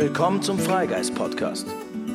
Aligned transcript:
Willkommen 0.00 0.40
zum 0.40 0.58
Freigeist 0.58 1.14
Podcast. 1.14 1.66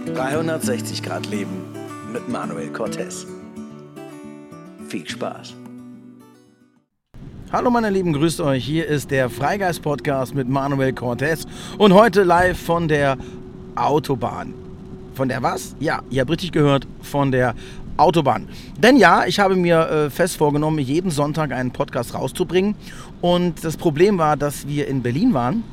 360 0.07 1.03
Grad 1.03 1.27
Leben 1.27 1.67
mit 2.11 2.27
Manuel 2.27 2.73
Cortez. 2.73 3.27
Viel 4.87 5.07
Spaß. 5.07 5.53
Hallo 7.51 7.69
meine 7.69 7.91
Lieben, 7.91 8.11
grüßt 8.11 8.41
euch. 8.41 8.65
Hier 8.65 8.87
ist 8.87 9.11
der 9.11 9.29
Freigeist 9.29 9.83
Podcast 9.83 10.33
mit 10.33 10.49
Manuel 10.49 10.93
Cortez 10.93 11.45
und 11.77 11.93
heute 11.93 12.23
live 12.23 12.59
von 12.59 12.87
der 12.87 13.19
Autobahn. 13.75 14.55
Von 15.13 15.29
der 15.29 15.43
was? 15.43 15.75
Ja, 15.79 16.01
ihr 16.09 16.21
habt 16.21 16.31
richtig 16.31 16.53
gehört, 16.53 16.87
von 17.03 17.31
der 17.31 17.53
Autobahn. 17.97 18.49
Denn 18.79 18.97
ja, 18.97 19.27
ich 19.27 19.39
habe 19.39 19.55
mir 19.55 19.87
äh, 19.87 20.09
fest 20.09 20.37
vorgenommen, 20.37 20.79
jeden 20.79 21.11
Sonntag 21.11 21.51
einen 21.51 21.69
Podcast 21.69 22.15
rauszubringen. 22.15 22.73
Und 23.21 23.63
das 23.63 23.77
Problem 23.77 24.17
war, 24.17 24.37
dass 24.37 24.67
wir 24.67 24.87
in 24.87 25.03
Berlin 25.03 25.35
waren 25.35 25.63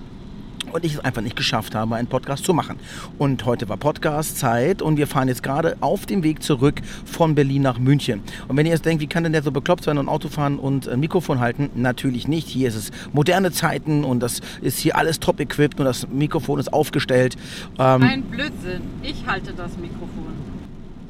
und 0.73 0.85
ich 0.85 0.95
es 0.95 1.01
einfach 1.01 1.23
nicht 1.23 1.37
geschafft 1.37 1.75
habe, 1.75 1.97
einen 1.97 2.09
Podcast 2.09 2.45
zu 2.45 2.55
machen. 2.55 2.79
Und 3.19 3.45
heute 3.45 3.69
war 3.69 3.77
Podcast-Zeit 3.77 4.83
und 4.83 4.97
wir 4.97 5.07
fahren 5.07 5.29
jetzt 5.29 5.43
gerade 5.43 5.77
auf 5.81 6.07
dem 6.07 6.23
Weg 6.23 6.43
zurück 6.43 6.81
von 7.05 7.35
Berlin 7.35 7.63
nach 7.63 7.79
München. 7.79 8.23
Und 8.49 8.57
wenn 8.57 8.67
ihr 8.67 8.73
jetzt 8.73 8.85
denkt, 8.85 9.03
wie 9.03 9.07
kann 9.07 9.25
denn 9.25 9.33
der 9.33 9.43
so 9.43 9.51
bekloppt 9.51 9.85
sein 9.85 9.99
und 9.99 10.09
Auto 10.09 10.29
fahren 10.29 10.59
und 10.59 10.89
ein 10.89 11.01
Mikrofon 11.01 11.41
halten? 11.41 11.71
Natürlich 11.75 12.29
nicht. 12.29 12.49
Hier 12.49 12.69
ist 12.69 12.77
es 12.77 12.91
moderne 13.13 13.51
Zeiten 13.51 14.05
und 14.05 14.21
das 14.21 14.41
ist 14.61 14.79
hier 14.79 14.97
alles 14.97 15.21
top 15.21 15.41
equipped 15.41 15.81
und 15.81 15.87
das 15.87 16.09
Mikrofon 16.09 16.59
ist 16.59 16.73
aufgestellt. 16.73 17.37
Ähm, 17.79 18.03
Ein 18.03 18.23
Blödsinn. 18.23 18.83
Ich 19.03 19.27
halte 19.27 19.53
das 19.53 19.77
Mikrofon. 19.77 20.33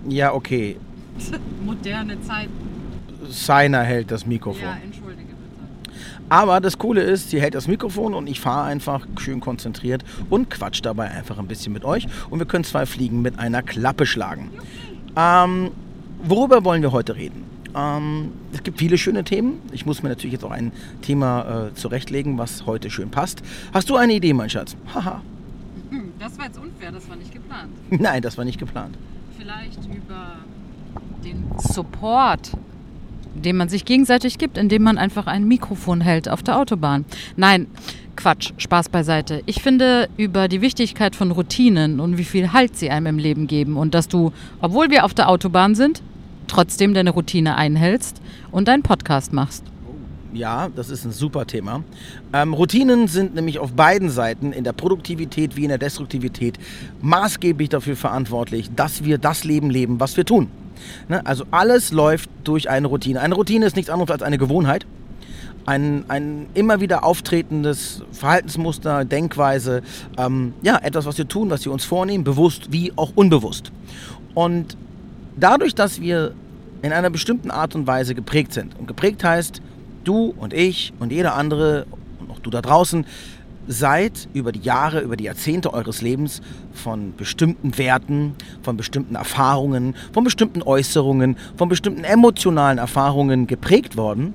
Ja, 0.08 0.32
okay. 0.32 0.76
moderne 1.64 2.20
Zeiten. 2.22 2.52
Seiner 3.28 3.82
hält 3.82 4.10
das 4.10 4.26
Mikrofon. 4.26 4.62
Ja. 4.62 4.91
Aber 6.32 6.60
das 6.60 6.78
Coole 6.78 7.02
ist, 7.02 7.28
sie 7.28 7.42
hält 7.42 7.54
das 7.54 7.68
Mikrofon 7.68 8.14
und 8.14 8.26
ich 8.26 8.40
fahre 8.40 8.64
einfach 8.64 9.06
schön 9.18 9.40
konzentriert 9.40 10.02
und 10.30 10.48
quatsch 10.48 10.80
dabei 10.82 11.10
einfach 11.10 11.38
ein 11.38 11.46
bisschen 11.46 11.74
mit 11.74 11.84
euch. 11.84 12.06
Und 12.30 12.38
wir 12.38 12.46
können 12.46 12.64
zwei 12.64 12.86
Fliegen 12.86 13.20
mit 13.20 13.38
einer 13.38 13.62
Klappe 13.62 14.06
schlagen. 14.06 14.50
Ähm, 15.14 15.72
worüber 16.22 16.64
wollen 16.64 16.80
wir 16.80 16.90
heute 16.90 17.16
reden? 17.16 17.44
Ähm, 17.76 18.32
es 18.50 18.62
gibt 18.62 18.78
viele 18.78 18.96
schöne 18.96 19.24
Themen. 19.24 19.60
Ich 19.72 19.84
muss 19.84 20.02
mir 20.02 20.08
natürlich 20.08 20.32
jetzt 20.32 20.44
auch 20.46 20.52
ein 20.52 20.72
Thema 21.02 21.66
äh, 21.66 21.74
zurechtlegen, 21.74 22.38
was 22.38 22.64
heute 22.64 22.88
schön 22.88 23.10
passt. 23.10 23.42
Hast 23.74 23.90
du 23.90 23.96
eine 23.96 24.14
Idee, 24.14 24.32
mein 24.32 24.48
Schatz? 24.48 24.74
Haha. 24.94 25.20
Hm, 25.90 26.14
das 26.18 26.38
war 26.38 26.46
jetzt 26.46 26.58
unfair, 26.58 26.92
das 26.92 27.10
war 27.10 27.16
nicht 27.16 27.34
geplant. 27.34 27.72
Nein, 27.90 28.22
das 28.22 28.38
war 28.38 28.46
nicht 28.46 28.58
geplant. 28.58 28.96
Vielleicht 29.38 29.84
über 29.84 30.36
den 31.22 31.44
Support, 31.58 32.52
den 33.34 33.56
man 33.56 33.68
sich 33.68 33.84
gegenseitig 33.84 34.38
gibt, 34.38 34.58
indem 34.58 34.82
man 34.82 34.98
einfach 34.98 35.26
ein 35.26 35.46
Mikrofon 35.46 36.00
hält 36.00 36.28
auf 36.28 36.42
der 36.42 36.58
Autobahn. 36.58 37.04
Nein, 37.36 37.66
Quatsch, 38.16 38.52
Spaß 38.58 38.88
beiseite. 38.88 39.42
Ich 39.46 39.62
finde 39.62 40.08
über 40.16 40.48
die 40.48 40.60
Wichtigkeit 40.60 41.16
von 41.16 41.30
Routinen 41.30 42.00
und 42.00 42.18
wie 42.18 42.24
viel 42.24 42.52
Halt 42.52 42.76
sie 42.76 42.90
einem 42.90 43.06
im 43.06 43.18
Leben 43.18 43.46
geben 43.46 43.76
und 43.76 43.94
dass 43.94 44.08
du, 44.08 44.32
obwohl 44.60 44.90
wir 44.90 45.04
auf 45.04 45.14
der 45.14 45.28
Autobahn 45.28 45.74
sind, 45.74 46.02
trotzdem 46.46 46.92
deine 46.94 47.10
Routine 47.10 47.56
einhältst 47.56 48.20
und 48.50 48.68
deinen 48.68 48.82
Podcast 48.82 49.32
machst. 49.32 49.64
Ja, 50.34 50.70
das 50.74 50.88
ist 50.88 51.04
ein 51.04 51.12
super 51.12 51.46
Thema. 51.46 51.84
Ähm, 52.32 52.54
Routinen 52.54 53.06
sind 53.06 53.34
nämlich 53.34 53.58
auf 53.58 53.72
beiden 53.72 54.08
Seiten, 54.08 54.52
in 54.52 54.64
der 54.64 54.72
Produktivität 54.72 55.56
wie 55.56 55.64
in 55.64 55.68
der 55.68 55.78
Destruktivität, 55.78 56.58
maßgeblich 57.02 57.68
dafür 57.68 57.96
verantwortlich, 57.96 58.70
dass 58.74 59.04
wir 59.04 59.18
das 59.18 59.44
Leben 59.44 59.68
leben, 59.68 60.00
was 60.00 60.16
wir 60.16 60.24
tun. 60.24 60.48
Ne? 61.08 61.24
Also 61.26 61.44
alles 61.50 61.92
läuft 61.92 62.30
durch 62.44 62.68
eine 62.70 62.86
Routine. 62.86 63.20
Eine 63.20 63.34
Routine 63.34 63.66
ist 63.66 63.76
nichts 63.76 63.90
anderes 63.90 64.10
als 64.10 64.22
eine 64.22 64.38
Gewohnheit. 64.38 64.86
Ein, 65.64 66.04
ein 66.08 66.46
immer 66.54 66.80
wieder 66.80 67.04
auftretendes 67.04 68.02
Verhaltensmuster, 68.10 69.04
Denkweise, 69.04 69.82
ähm, 70.18 70.54
ja, 70.62 70.78
etwas, 70.82 71.06
was 71.06 71.18
wir 71.18 71.28
tun, 71.28 71.50
was 71.50 71.64
wir 71.64 71.72
uns 71.72 71.84
vornehmen, 71.84 72.24
bewusst 72.24 72.72
wie 72.72 72.92
auch 72.96 73.12
unbewusst. 73.14 73.70
Und 74.34 74.76
dadurch, 75.36 75.74
dass 75.74 76.00
wir 76.00 76.34
in 76.82 76.92
einer 76.92 77.10
bestimmten 77.10 77.52
Art 77.52 77.76
und 77.76 77.86
Weise 77.86 78.14
geprägt 78.16 78.52
sind, 78.52 78.76
und 78.78 78.88
geprägt 78.88 79.22
heißt, 79.22 79.62
du 80.04 80.34
und 80.36 80.52
ich 80.52 80.92
und 80.98 81.12
jeder 81.12 81.34
andere 81.36 81.86
und 82.18 82.30
auch 82.30 82.40
du 82.40 82.50
da 82.50 82.60
draußen, 82.60 83.06
seid 83.68 84.28
über 84.34 84.52
die 84.52 84.60
Jahre, 84.60 85.00
über 85.00 85.16
die 85.16 85.24
Jahrzehnte 85.24 85.72
eures 85.72 86.02
Lebens 86.02 86.40
von 86.72 87.14
bestimmten 87.16 87.78
Werten, 87.78 88.34
von 88.62 88.76
bestimmten 88.76 89.14
Erfahrungen, 89.14 89.94
von 90.12 90.24
bestimmten 90.24 90.62
Äußerungen, 90.62 91.36
von 91.56 91.68
bestimmten 91.68 92.04
emotionalen 92.04 92.78
Erfahrungen 92.78 93.46
geprägt 93.46 93.96
worden. 93.96 94.34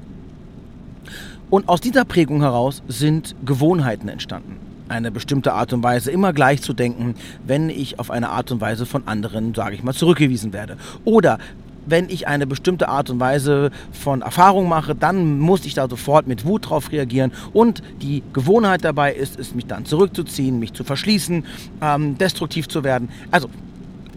Und 1.49 1.69
aus 1.69 1.81
dieser 1.81 2.05
Prägung 2.05 2.41
heraus 2.41 2.83
sind 2.87 3.35
Gewohnheiten 3.45 4.09
entstanden. 4.09 4.57
Eine 4.89 5.11
bestimmte 5.11 5.53
Art 5.53 5.73
und 5.73 5.83
Weise 5.83 6.11
immer 6.11 6.31
gleich 6.31 6.61
zu 6.61 6.73
denken, 6.73 7.15
wenn 7.45 7.69
ich 7.69 7.99
auf 7.99 8.09
eine 8.09 8.29
Art 8.29 8.51
und 8.51 8.61
Weise 8.61 8.85
von 8.85 9.07
anderen, 9.07 9.53
sage 9.53 9.75
ich 9.75 9.83
mal, 9.83 9.93
zurückgewiesen 9.93 10.53
werde. 10.53 10.77
Oder 11.03 11.39
wenn 11.89 12.09
ich 12.09 12.27
eine 12.27 12.45
bestimmte 12.45 12.89
Art 12.89 13.09
und 13.09 13.19
Weise 13.19 13.71
von 13.91 14.21
Erfahrung 14.21 14.67
mache, 14.67 14.95
dann 14.95 15.39
muss 15.39 15.65
ich 15.65 15.73
da 15.73 15.89
sofort 15.89 16.27
mit 16.27 16.45
Wut 16.45 16.69
drauf 16.69 16.91
reagieren. 16.91 17.31
Und 17.53 17.81
die 18.01 18.23
Gewohnheit 18.33 18.83
dabei 18.83 19.13
ist, 19.13 19.39
es 19.39 19.55
mich 19.55 19.65
dann 19.65 19.85
zurückzuziehen, 19.85 20.59
mich 20.59 20.73
zu 20.73 20.83
verschließen, 20.83 21.45
ähm, 21.81 22.17
destruktiv 22.17 22.67
zu 22.67 22.83
werden. 22.83 23.09
Also 23.31 23.49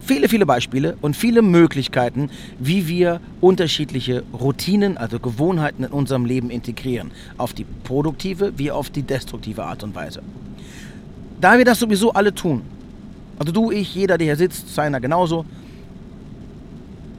viele, 0.00 0.28
viele 0.28 0.46
Beispiele 0.46 0.96
und 1.00 1.16
viele 1.16 1.42
Möglichkeiten, 1.42 2.30
wie 2.58 2.88
wir 2.88 3.20
unterschiedliche 3.40 4.24
Routinen, 4.32 4.96
also 4.96 5.20
Gewohnheiten 5.20 5.84
in 5.84 5.90
unserem 5.90 6.24
Leben 6.24 6.50
integrieren. 6.50 7.12
Auf 7.38 7.52
die 7.52 7.64
produktive 7.84 8.52
wie 8.56 8.70
auf 8.70 8.90
die 8.90 9.02
destruktive 9.02 9.64
Art 9.64 9.84
und 9.84 9.94
Weise. 9.94 10.22
Da 11.40 11.56
wir 11.56 11.64
das 11.64 11.78
sowieso 11.78 12.12
alle 12.12 12.34
tun, 12.34 12.62
also 13.38 13.52
du, 13.52 13.70
ich, 13.70 13.94
jeder, 13.94 14.18
der 14.18 14.26
hier 14.26 14.36
sitzt, 14.36 14.74
seiner 14.74 15.00
genauso, 15.00 15.46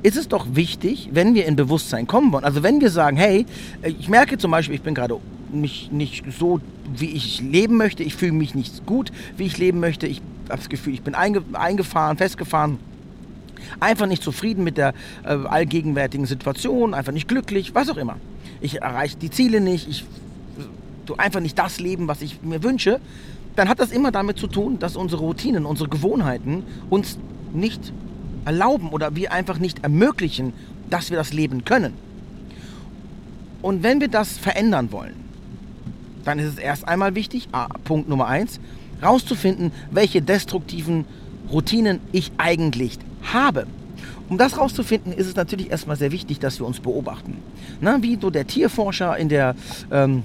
ist 0.04 0.18
es 0.18 0.28
doch 0.28 0.48
wichtig, 0.54 1.10
wenn 1.14 1.36
wir 1.36 1.46
in 1.46 1.56
Bewusstsein 1.56 2.08
kommen 2.08 2.32
wollen. 2.32 2.44
Also 2.44 2.64
wenn 2.64 2.82
wir 2.82 2.90
sagen, 2.90 3.18
hey, 3.18 3.46
ich 3.84 4.10
merke 4.10 4.38
zum 4.38 4.52
Beispiel, 4.52 4.76
ich 4.76 4.82
bin 4.82 4.96
gerade 4.96 5.18
mich 5.52 5.92
nicht 5.92 6.24
so, 6.40 6.60
wie 6.96 7.12
ich 7.12 7.42
leben 7.42 7.78
möchte, 7.78 8.04
ich 8.04 8.16
fühle 8.16 8.32
mich 8.32 8.56
nicht 8.56 8.86
gut, 8.86 9.12
wie 9.38 9.46
ich 9.46 9.58
leben 9.58 9.80
möchte, 9.80 10.08
ich 10.08 10.22
habe 10.50 10.58
das 10.58 10.70
Gefühl, 10.70 10.94
ich 10.94 11.02
bin 11.02 11.14
einge 11.14 11.44
eingefahren, 11.54 12.18
festgefahren, 12.18 12.80
einfach 13.80 14.08
nicht 14.08 14.24
zufrieden 14.24 14.64
mit 14.64 14.78
der 14.78 14.94
äh, 15.24 15.30
allgegenwärtigen 15.30 16.26
Situation, 16.26 16.94
einfach 16.94 17.12
nicht 17.12 17.28
glücklich, 17.28 17.76
was 17.76 17.90
auch 17.90 17.98
immer. 17.98 18.18
Ich 18.60 18.82
erreiche 18.82 19.18
die 19.18 19.30
Ziele 19.30 19.62
nicht, 19.62 19.90
ich 19.90 20.06
tu 21.06 21.16
einfach 21.16 21.40
nicht 21.40 21.58
das 21.58 21.80
leben, 21.80 22.08
was 22.08 22.22
ich 22.22 22.42
mir 22.42 22.64
wünsche, 22.64 23.00
dann 23.56 23.68
hat 23.68 23.80
das 23.80 23.92
immer 23.92 24.12
damit 24.12 24.38
zu 24.38 24.48
tun, 24.48 24.80
dass 24.80 24.96
unsere 24.96 25.22
Routinen, 25.22 25.66
unsere 25.66 25.90
Gewohnheiten 25.90 26.64
uns 26.90 27.18
nicht 27.54 27.92
erlauben 28.46 28.90
oder 28.90 29.16
wir 29.16 29.32
einfach 29.32 29.60
nicht 29.60 29.84
ermöglichen, 29.84 30.54
dass 30.90 31.10
wir 31.10 31.18
das 31.18 31.34
leben 31.34 31.66
können. 31.66 31.94
Und 33.62 33.84
wenn 33.84 34.02
wir 34.02 34.08
das 34.08 34.38
verändern 34.38 34.92
wollen, 34.92 35.16
dann 36.26 36.40
ist 36.40 36.48
es 36.48 36.58
erst 36.58 36.88
einmal 36.88 37.16
wichtig, 37.16 37.50
Punkt 37.84 38.10
Nummer 38.10 38.28
eins, 38.28 38.60
rauszufinden, 39.02 39.72
welche 39.92 40.22
destruktiven 40.22 41.06
Routinen 41.52 42.00
ich 42.12 42.32
eigentlich 42.38 42.98
habe. 43.24 43.68
Um 44.30 44.38
das 44.38 44.58
rauszufinden, 44.58 45.12
ist 45.12 45.28
es 45.28 45.36
natürlich 45.36 45.72
erstmal 45.72 45.98
sehr 45.98 46.12
wichtig, 46.12 46.40
dass 46.40 46.60
wir 46.60 46.66
uns 46.66 46.80
beobachten. 46.80 47.38
Na, 47.82 48.02
wie 48.02 48.18
so 48.20 48.30
der 48.30 48.48
Tierforscher 48.48 49.18
in 49.18 49.30
der 49.30 49.56
ähm, 49.92 50.24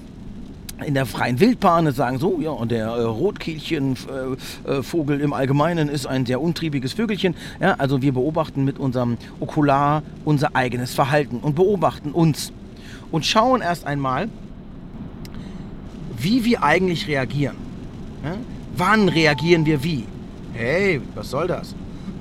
in 0.85 0.93
der 0.93 1.05
freien 1.05 1.39
Wildbahn 1.39 1.91
sagen 1.91 2.19
so, 2.19 2.39
ja, 2.39 2.51
und 2.51 2.71
der 2.71 2.87
äh, 2.87 3.01
Rotkehlchenvogel 3.01 5.19
äh, 5.19 5.23
im 5.23 5.33
Allgemeinen 5.33 5.89
ist 5.89 6.05
ein 6.05 6.25
sehr 6.25 6.41
untriebiges 6.41 6.93
Vögelchen. 6.93 7.35
Ja, 7.59 7.75
also 7.77 8.01
wir 8.01 8.13
beobachten 8.13 8.63
mit 8.63 8.79
unserem 8.79 9.17
Okular 9.39 10.03
unser 10.23 10.55
eigenes 10.55 10.93
Verhalten 10.93 11.39
und 11.39 11.55
beobachten 11.55 12.11
uns 12.11 12.53
und 13.11 13.25
schauen 13.25 13.61
erst 13.61 13.85
einmal, 13.85 14.29
wie 16.17 16.45
wir 16.45 16.63
eigentlich 16.63 17.07
reagieren. 17.07 17.55
Ja? 18.23 18.35
Wann 18.75 19.09
reagieren 19.09 19.65
wir 19.65 19.83
wie? 19.83 20.05
Hey, 20.53 21.01
was 21.15 21.31
soll 21.31 21.47
das? 21.47 21.73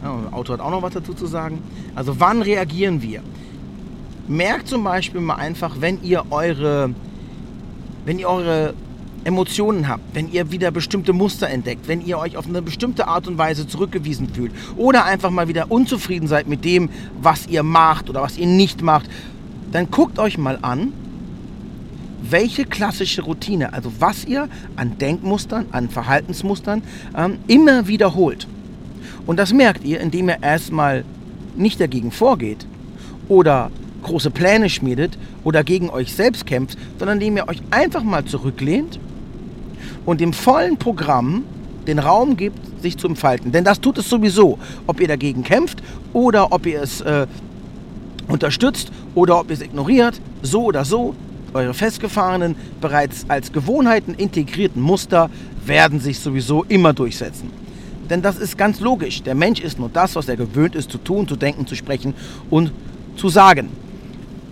Ja, 0.02 0.18
der 0.22 0.34
Autor 0.34 0.54
hat 0.54 0.64
auch 0.64 0.70
noch 0.70 0.82
was 0.82 0.94
dazu 0.94 1.14
zu 1.14 1.26
sagen. 1.26 1.62
Also 1.94 2.20
wann 2.20 2.42
reagieren 2.42 3.02
wir? 3.02 3.22
Merkt 4.28 4.68
zum 4.68 4.84
Beispiel 4.84 5.20
mal 5.20 5.36
einfach, 5.36 5.76
wenn 5.80 6.02
ihr 6.02 6.24
eure 6.30 6.94
wenn 8.06 8.18
ihr 8.18 8.28
eure 8.28 8.72
Emotionen 9.24 9.88
habt, 9.88 10.14
wenn 10.14 10.30
ihr 10.30 10.52
wieder 10.52 10.70
bestimmte 10.70 11.12
Muster 11.12 11.50
entdeckt, 11.50 11.88
wenn 11.88 12.00
ihr 12.06 12.16
euch 12.16 12.36
auf 12.36 12.46
eine 12.46 12.62
bestimmte 12.62 13.08
Art 13.08 13.26
und 13.26 13.36
Weise 13.36 13.66
zurückgewiesen 13.66 14.28
fühlt 14.32 14.52
oder 14.76 15.04
einfach 15.04 15.30
mal 15.30 15.48
wieder 15.48 15.70
unzufrieden 15.72 16.28
seid 16.28 16.46
mit 16.46 16.64
dem, 16.64 16.88
was 17.20 17.48
ihr 17.48 17.64
macht 17.64 18.08
oder 18.08 18.22
was 18.22 18.38
ihr 18.38 18.46
nicht 18.46 18.82
macht, 18.82 19.10
dann 19.72 19.90
guckt 19.90 20.20
euch 20.20 20.38
mal 20.38 20.60
an, 20.62 20.92
welche 22.22 22.64
klassische 22.64 23.22
Routine, 23.22 23.72
also 23.72 23.92
was 23.98 24.24
ihr 24.24 24.48
an 24.76 24.96
Denkmustern, 24.98 25.66
an 25.72 25.90
Verhaltensmustern 25.90 26.82
ähm, 27.16 27.38
immer 27.48 27.88
wiederholt. 27.88 28.46
Und 29.26 29.40
das 29.40 29.52
merkt 29.52 29.84
ihr, 29.84 30.00
indem 30.00 30.28
ihr 30.28 30.40
erstmal 30.40 31.04
nicht 31.56 31.80
dagegen 31.80 32.12
vorgeht 32.12 32.64
oder 33.28 33.72
große 34.04 34.30
Pläne 34.30 34.70
schmiedet 34.70 35.18
oder 35.46 35.62
gegen 35.62 35.90
euch 35.90 36.12
selbst 36.12 36.44
kämpft, 36.44 36.76
sondern 36.98 37.18
indem 37.18 37.36
ihr 37.36 37.48
euch 37.48 37.62
einfach 37.70 38.02
mal 38.02 38.24
zurücklehnt 38.24 38.98
und 40.04 40.20
im 40.20 40.32
vollen 40.32 40.76
Programm 40.76 41.44
den 41.86 42.00
Raum 42.00 42.36
gibt, 42.36 42.58
sich 42.82 42.98
zu 42.98 43.06
entfalten. 43.06 43.52
Denn 43.52 43.62
das 43.62 43.80
tut 43.80 43.96
es 43.98 44.10
sowieso, 44.10 44.58
ob 44.88 45.00
ihr 45.00 45.06
dagegen 45.06 45.44
kämpft 45.44 45.84
oder 46.12 46.50
ob 46.50 46.66
ihr 46.66 46.82
es 46.82 47.00
äh, 47.00 47.28
unterstützt 48.26 48.90
oder 49.14 49.38
ob 49.38 49.50
ihr 49.50 49.54
es 49.54 49.62
ignoriert, 49.62 50.20
so 50.42 50.64
oder 50.64 50.84
so. 50.84 51.14
Eure 51.54 51.74
festgefahrenen, 51.74 52.56
bereits 52.80 53.24
als 53.28 53.52
Gewohnheiten 53.52 54.14
integrierten 54.14 54.82
Muster 54.82 55.30
werden 55.64 56.00
sich 56.00 56.18
sowieso 56.18 56.64
immer 56.64 56.92
durchsetzen. 56.92 57.52
Denn 58.10 58.20
das 58.20 58.36
ist 58.36 58.58
ganz 58.58 58.80
logisch. 58.80 59.22
Der 59.22 59.36
Mensch 59.36 59.60
ist 59.60 59.78
nur 59.78 59.90
das, 59.92 60.16
was 60.16 60.28
er 60.28 60.36
gewöhnt 60.36 60.74
ist 60.74 60.90
zu 60.90 60.98
tun, 60.98 61.28
zu 61.28 61.36
denken, 61.36 61.68
zu 61.68 61.76
sprechen 61.76 62.14
und 62.50 62.72
zu 63.16 63.28
sagen. 63.28 63.85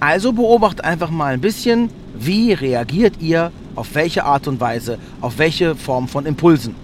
Also 0.05 0.35
beobachtet 0.35 0.85
einfach 0.85 1.09
mal 1.09 1.33
ein 1.33 1.41
bisschen, 1.41 1.89
wie 2.15 2.53
reagiert 2.53 3.23
ihr 3.23 3.51
auf 3.75 3.95
welche 3.95 4.27
Art 4.27 4.47
und 4.47 4.61
Weise, 4.61 4.99
auf 5.23 5.39
welche 5.39 5.75
Form 5.75 6.09
von 6.09 6.27
Impulsen. 6.27 6.75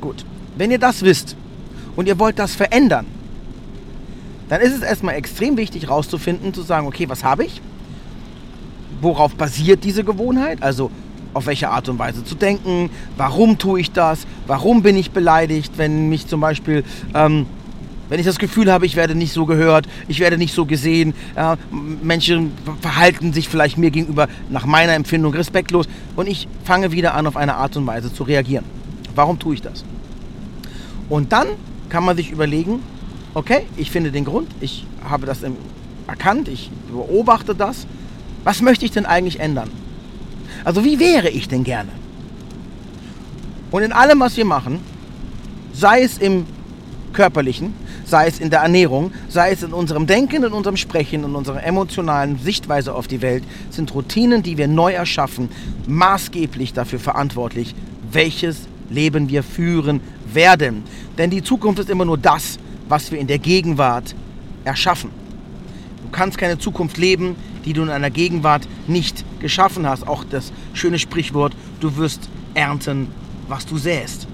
Gut, 0.00 0.24
wenn 0.56 0.70
ihr 0.70 0.78
das 0.78 1.02
wisst 1.02 1.36
und 1.94 2.08
ihr 2.08 2.18
wollt 2.18 2.38
das 2.38 2.54
verändern, 2.54 3.04
dann 4.48 4.62
ist 4.62 4.72
es 4.72 4.80
erstmal 4.80 5.16
extrem 5.16 5.58
wichtig 5.58 5.82
herauszufinden, 5.82 6.54
zu 6.54 6.62
sagen, 6.62 6.86
okay, 6.86 7.06
was 7.06 7.22
habe 7.22 7.44
ich? 7.44 7.60
Worauf 9.02 9.34
basiert 9.34 9.84
diese 9.84 10.02
Gewohnheit? 10.02 10.62
Also 10.62 10.90
auf 11.34 11.44
welche 11.44 11.68
Art 11.68 11.90
und 11.90 11.98
Weise 11.98 12.24
zu 12.24 12.34
denken, 12.34 12.88
warum 13.18 13.58
tue 13.58 13.78
ich 13.78 13.92
das, 13.92 14.26
warum 14.46 14.80
bin 14.80 14.96
ich 14.96 15.10
beleidigt, 15.10 15.74
wenn 15.76 16.08
mich 16.08 16.28
zum 16.28 16.40
Beispiel, 16.40 16.82
ähm, 17.12 17.44
wenn 18.12 18.20
ich 18.20 18.26
das 18.26 18.38
Gefühl 18.38 18.70
habe, 18.70 18.84
ich 18.84 18.94
werde 18.94 19.14
nicht 19.14 19.32
so 19.32 19.46
gehört, 19.46 19.88
ich 20.06 20.20
werde 20.20 20.36
nicht 20.36 20.52
so 20.52 20.66
gesehen, 20.66 21.14
äh, 21.34 21.56
Menschen 22.02 22.52
verhalten 22.82 23.32
sich 23.32 23.48
vielleicht 23.48 23.78
mir 23.78 23.90
gegenüber 23.90 24.28
nach 24.50 24.66
meiner 24.66 24.92
Empfindung 24.92 25.32
respektlos 25.32 25.88
und 26.14 26.28
ich 26.28 26.46
fange 26.62 26.92
wieder 26.92 27.14
an, 27.14 27.26
auf 27.26 27.38
eine 27.38 27.54
Art 27.54 27.74
und 27.74 27.86
Weise 27.86 28.12
zu 28.12 28.24
reagieren. 28.24 28.66
Warum 29.14 29.38
tue 29.38 29.54
ich 29.54 29.62
das? 29.62 29.82
Und 31.08 31.32
dann 31.32 31.46
kann 31.88 32.04
man 32.04 32.14
sich 32.14 32.30
überlegen, 32.30 32.80
okay, 33.32 33.62
ich 33.78 33.90
finde 33.90 34.12
den 34.12 34.26
Grund, 34.26 34.50
ich 34.60 34.84
habe 35.08 35.24
das 35.24 35.38
erkannt, 36.06 36.48
ich 36.48 36.70
beobachte 36.92 37.54
das, 37.54 37.86
was 38.44 38.60
möchte 38.60 38.84
ich 38.84 38.90
denn 38.90 39.06
eigentlich 39.06 39.40
ändern? 39.40 39.70
Also 40.64 40.84
wie 40.84 41.00
wäre 41.00 41.30
ich 41.30 41.48
denn 41.48 41.64
gerne? 41.64 41.92
Und 43.70 43.84
in 43.84 43.92
allem, 43.92 44.20
was 44.20 44.36
wir 44.36 44.44
machen, 44.44 44.80
sei 45.72 46.02
es 46.02 46.18
im 46.18 46.44
körperlichen, 47.14 47.72
sei 48.12 48.26
es 48.26 48.40
in 48.40 48.50
der 48.50 48.60
Ernährung, 48.60 49.10
sei 49.30 49.52
es 49.52 49.62
in 49.62 49.72
unserem 49.72 50.06
Denken, 50.06 50.44
in 50.44 50.52
unserem 50.52 50.76
Sprechen, 50.76 51.24
in 51.24 51.34
unserer 51.34 51.64
emotionalen 51.64 52.38
Sichtweise 52.38 52.94
auf 52.94 53.08
die 53.08 53.22
Welt, 53.22 53.42
sind 53.70 53.94
Routinen, 53.94 54.42
die 54.42 54.58
wir 54.58 54.68
neu 54.68 54.92
erschaffen, 54.92 55.48
maßgeblich 55.86 56.74
dafür 56.74 56.98
verantwortlich, 56.98 57.74
welches 58.10 58.68
Leben 58.90 59.30
wir 59.30 59.42
führen 59.42 60.02
werden. 60.30 60.82
Denn 61.16 61.30
die 61.30 61.42
Zukunft 61.42 61.78
ist 61.78 61.88
immer 61.88 62.04
nur 62.04 62.18
das, 62.18 62.58
was 62.86 63.10
wir 63.10 63.18
in 63.18 63.28
der 63.28 63.38
Gegenwart 63.38 64.14
erschaffen. 64.64 65.08
Du 66.02 66.10
kannst 66.12 66.36
keine 66.36 66.58
Zukunft 66.58 66.98
leben, 66.98 67.34
die 67.64 67.72
du 67.72 67.80
in 67.80 67.88
einer 67.88 68.10
Gegenwart 68.10 68.68
nicht 68.88 69.24
geschaffen 69.40 69.88
hast. 69.88 70.06
Auch 70.06 70.24
das 70.24 70.52
schöne 70.74 70.98
Sprichwort, 70.98 71.54
du 71.80 71.96
wirst 71.96 72.28
ernten, 72.52 73.08
was 73.48 73.64
du 73.64 73.78
säst. 73.78 74.26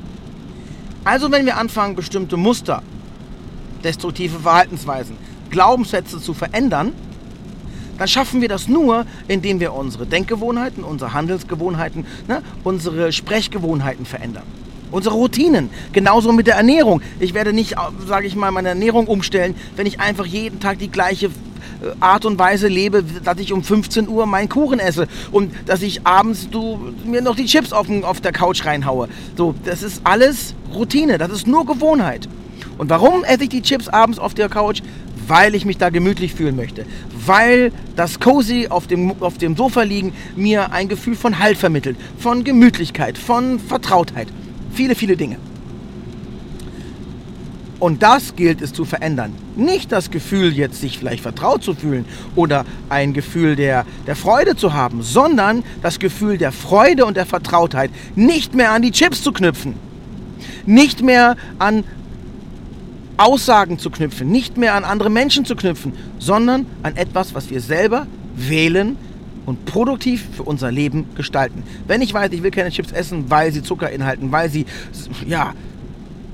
Also 1.05 1.31
wenn 1.31 1.47
wir 1.47 1.57
anfangen, 1.57 1.95
bestimmte 1.95 2.37
Muster, 2.37 2.83
destruktive 3.85 4.39
Verhaltensweisen, 4.39 5.17
Glaubenssätze 5.51 6.21
zu 6.21 6.35
verändern, 6.35 6.93
dann 7.99 8.09
schaffen 8.09 8.41
wir 8.41 8.49
das 8.49 8.69
nur, 8.69 9.07
indem 9.27 9.61
wir 9.61 9.75
unsere 9.75 10.07
Denkgewohnheiten, 10.07 10.85
unsere 10.85 11.13
Handelsgewohnheiten, 11.13 12.07
ne, 12.29 12.43
unsere 12.65 13.13
Sprechgewohnheiten 13.13 14.07
verändern. 14.07 14.45
Unsere 14.91 15.17
Routinen. 15.17 15.69
Genauso 15.93 16.33
mit 16.33 16.47
der 16.47 16.55
Ernährung. 16.55 17.03
Ich 17.21 17.35
werde 17.35 17.53
nicht, 17.53 17.75
sage 18.07 18.27
ich 18.27 18.37
mal, 18.37 18.51
meine 18.53 18.71
Ernährung 18.71 19.07
umstellen, 19.07 19.55
wenn 19.77 19.87
ich 19.87 20.01
einfach 20.01 20.25
jeden 20.25 20.61
Tag 20.61 20.79
die 20.79 20.91
gleiche 20.91 21.31
Art 22.01 22.25
und 22.25 22.39
Weise 22.39 22.69
lebe, 22.69 23.05
dass 23.25 23.39
ich 23.39 23.53
um 23.53 23.63
15 23.63 24.09
Uhr 24.09 24.27
meinen 24.27 24.49
Kuchen 24.49 24.79
esse 24.79 25.07
und 25.31 25.53
dass 25.67 25.83
ich 25.83 26.07
abends 26.07 26.49
du, 26.51 26.93
mir 27.05 27.23
noch 27.23 27.37
die 27.37 27.47
Chips 27.47 27.73
auf, 27.73 27.89
auf 28.03 28.21
der 28.21 28.33
Couch 28.33 28.65
reinhaue. 28.65 29.09
So, 29.37 29.55
das 29.65 29.83
ist 29.83 30.01
alles 30.05 30.55
Routine, 30.75 31.19
das 31.19 31.31
ist 31.31 31.47
nur 31.47 31.67
Gewohnheit. 31.67 32.29
Und 32.79 32.89
warum 32.91 33.25
esse 33.25 33.43
ich 33.43 33.49
die 33.49 33.63
Chips 33.63 33.89
abends 33.89 34.19
auf 34.19 34.35
der 34.35 34.49
Couch? 34.49 34.83
Weil 35.27 35.55
ich 35.55 35.67
mich 35.67 35.77
da 35.77 35.91
gemütlich 35.91 36.33
fühlen 36.33 36.57
möchte. 36.57 36.87
Weil 37.27 37.73
das 37.97 38.19
Cozy 38.19 38.69
auf 38.71 38.87
dem, 38.87 39.21
auf 39.21 39.37
dem 39.37 39.57
Sofa 39.57 39.83
liegen 39.83 40.15
mir 40.37 40.73
ein 40.73 40.89
Gefühl 40.89 41.17
von 41.17 41.39
Halt 41.39 41.59
vermittelt, 41.59 41.99
von 42.19 42.45
Gemütlichkeit, 42.45 43.19
von 43.19 43.59
Vertrautheit. 43.59 44.29
Viele, 44.73 44.95
viele 44.95 45.17
Dinge. 45.17 45.37
Und 47.81 48.03
das 48.03 48.35
gilt 48.35 48.61
es 48.61 48.73
zu 48.73 48.85
verändern. 48.85 49.33
Nicht 49.55 49.93
das 49.93 50.11
Gefühl, 50.11 50.53
jetzt 50.53 50.81
sich 50.81 50.99
vielleicht 50.99 51.23
vertraut 51.23 51.63
zu 51.63 51.75
fühlen 51.75 52.07
oder 52.35 52.65
ein 52.89 53.13
Gefühl 53.13 53.55
der, 53.55 53.87
der 54.07 54.17
Freude 54.17 54.57
zu 54.57 54.73
haben, 54.73 55.03
sondern 55.03 55.63
das 55.81 56.01
Gefühl 56.01 56.39
der 56.39 56.51
Freude 56.51 57.07
und 57.07 57.17
der 57.17 57.27
Vertrautheit 57.27 57.91
nicht 58.17 58.55
mehr 58.55 58.73
an 58.73 58.83
die 58.83 58.91
Chips 58.91 59.23
zu 59.23 59.31
knüpfen. 59.33 59.75
Nicht 60.67 61.03
mehr 61.03 61.37
an 61.59 61.85
Aussagen 63.19 63.79
zu 63.79 63.91
knüpfen, 63.91 64.31
nicht 64.31 64.57
mehr 64.57 64.75
an 64.75 64.85
andere 64.85 65.11
Menschen 65.11 65.45
zu 65.45 65.57
knüpfen, 65.57 65.93
sondern 66.19 66.67
an 66.83 66.97
etwas, 66.97 67.35
was 67.35 67.51
wir 67.51 67.61
selber 67.61 68.07
wählen 68.35 68.97
und 69.45 69.65
produktiv 69.65 70.25
für 70.37 70.45
unser 70.45 70.71
Leben 70.71 71.07
gestalten. 71.15 71.63
Wenn 71.87 72.01
ich 72.01 72.15
weiß, 72.15 72.33
ich 72.33 72.43
will 72.43 72.51
keine 72.51 72.71
Chips 72.71 72.93
essen, 72.93 73.25
weil 73.29 73.53
sie 73.53 73.63
Zucker 73.63 73.91
inhalten, 73.91 74.31
weil 74.31 74.51
sie 74.51 74.67
ja, 75.27 75.53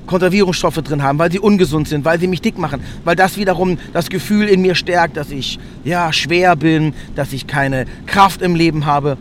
Konservierungsstoffe 0.07 0.83
drin 0.83 1.03
haben, 1.03 1.19
weil 1.19 1.33
sie 1.33 1.39
ungesund 1.39 1.89
sind, 1.89 2.05
weil 2.05 2.21
sie 2.21 2.27
mich 2.27 2.43
dick 2.43 2.59
machen, 2.59 2.81
weil 3.05 3.17
das 3.17 3.37
wiederum 3.37 3.79
das 3.93 4.11
Gefühl 4.11 4.49
in 4.49 4.61
mir 4.61 4.75
stärkt, 4.75 5.17
dass 5.17 5.31
ich 5.31 5.59
ja 5.85 6.13
schwer 6.13 6.57
bin, 6.57 6.95
dass 7.15 7.33
ich 7.33 7.47
keine 7.47 7.87
Kraft 8.07 8.43
im 8.43 8.55
Leben 8.55 8.85
habe, 8.85 9.17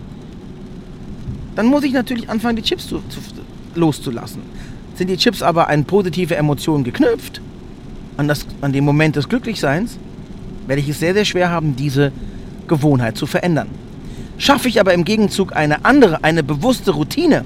dann 1.56 1.68
muss 1.68 1.83
ich 1.83 1.94
natürlich 1.94 2.30
anfangen, 2.30 2.56
die 2.57 2.63
Chips 2.63 2.88
zu, 2.88 2.98
zu, 3.09 3.19
loszulassen. 3.75 4.42
Sind 4.95 5.09
die 5.09 5.18
Chips 5.18 5.42
aber 5.42 5.69
an 5.69 5.86
positive 5.86 6.36
Emotionen 6.36 6.83
geknüpft, 6.83 7.42
an, 8.18 8.27
das, 8.27 8.45
an 8.62 8.74
den 8.74 8.83
Moment 8.83 9.15
des 9.15 9.30
Glücklichseins, 9.30 9.98
werde 10.68 10.81
ich 10.81 10.89
es 10.89 11.00
sehr, 11.00 11.13
sehr 11.13 11.25
schwer 11.25 11.50
haben, 11.50 11.75
diese 11.75 12.12
Gewohnheit 12.68 13.18
zu 13.18 13.25
verändern. 13.25 13.68
Schaffe 14.38 14.68
ich 14.68 14.80
aber 14.80 14.94
im 14.94 15.04
Gegenzug 15.04 15.56
eine 15.56 15.86
andere, 15.86 16.24
eine 16.24 16.44
bewusste 16.44 16.92
Routine, 16.92 17.45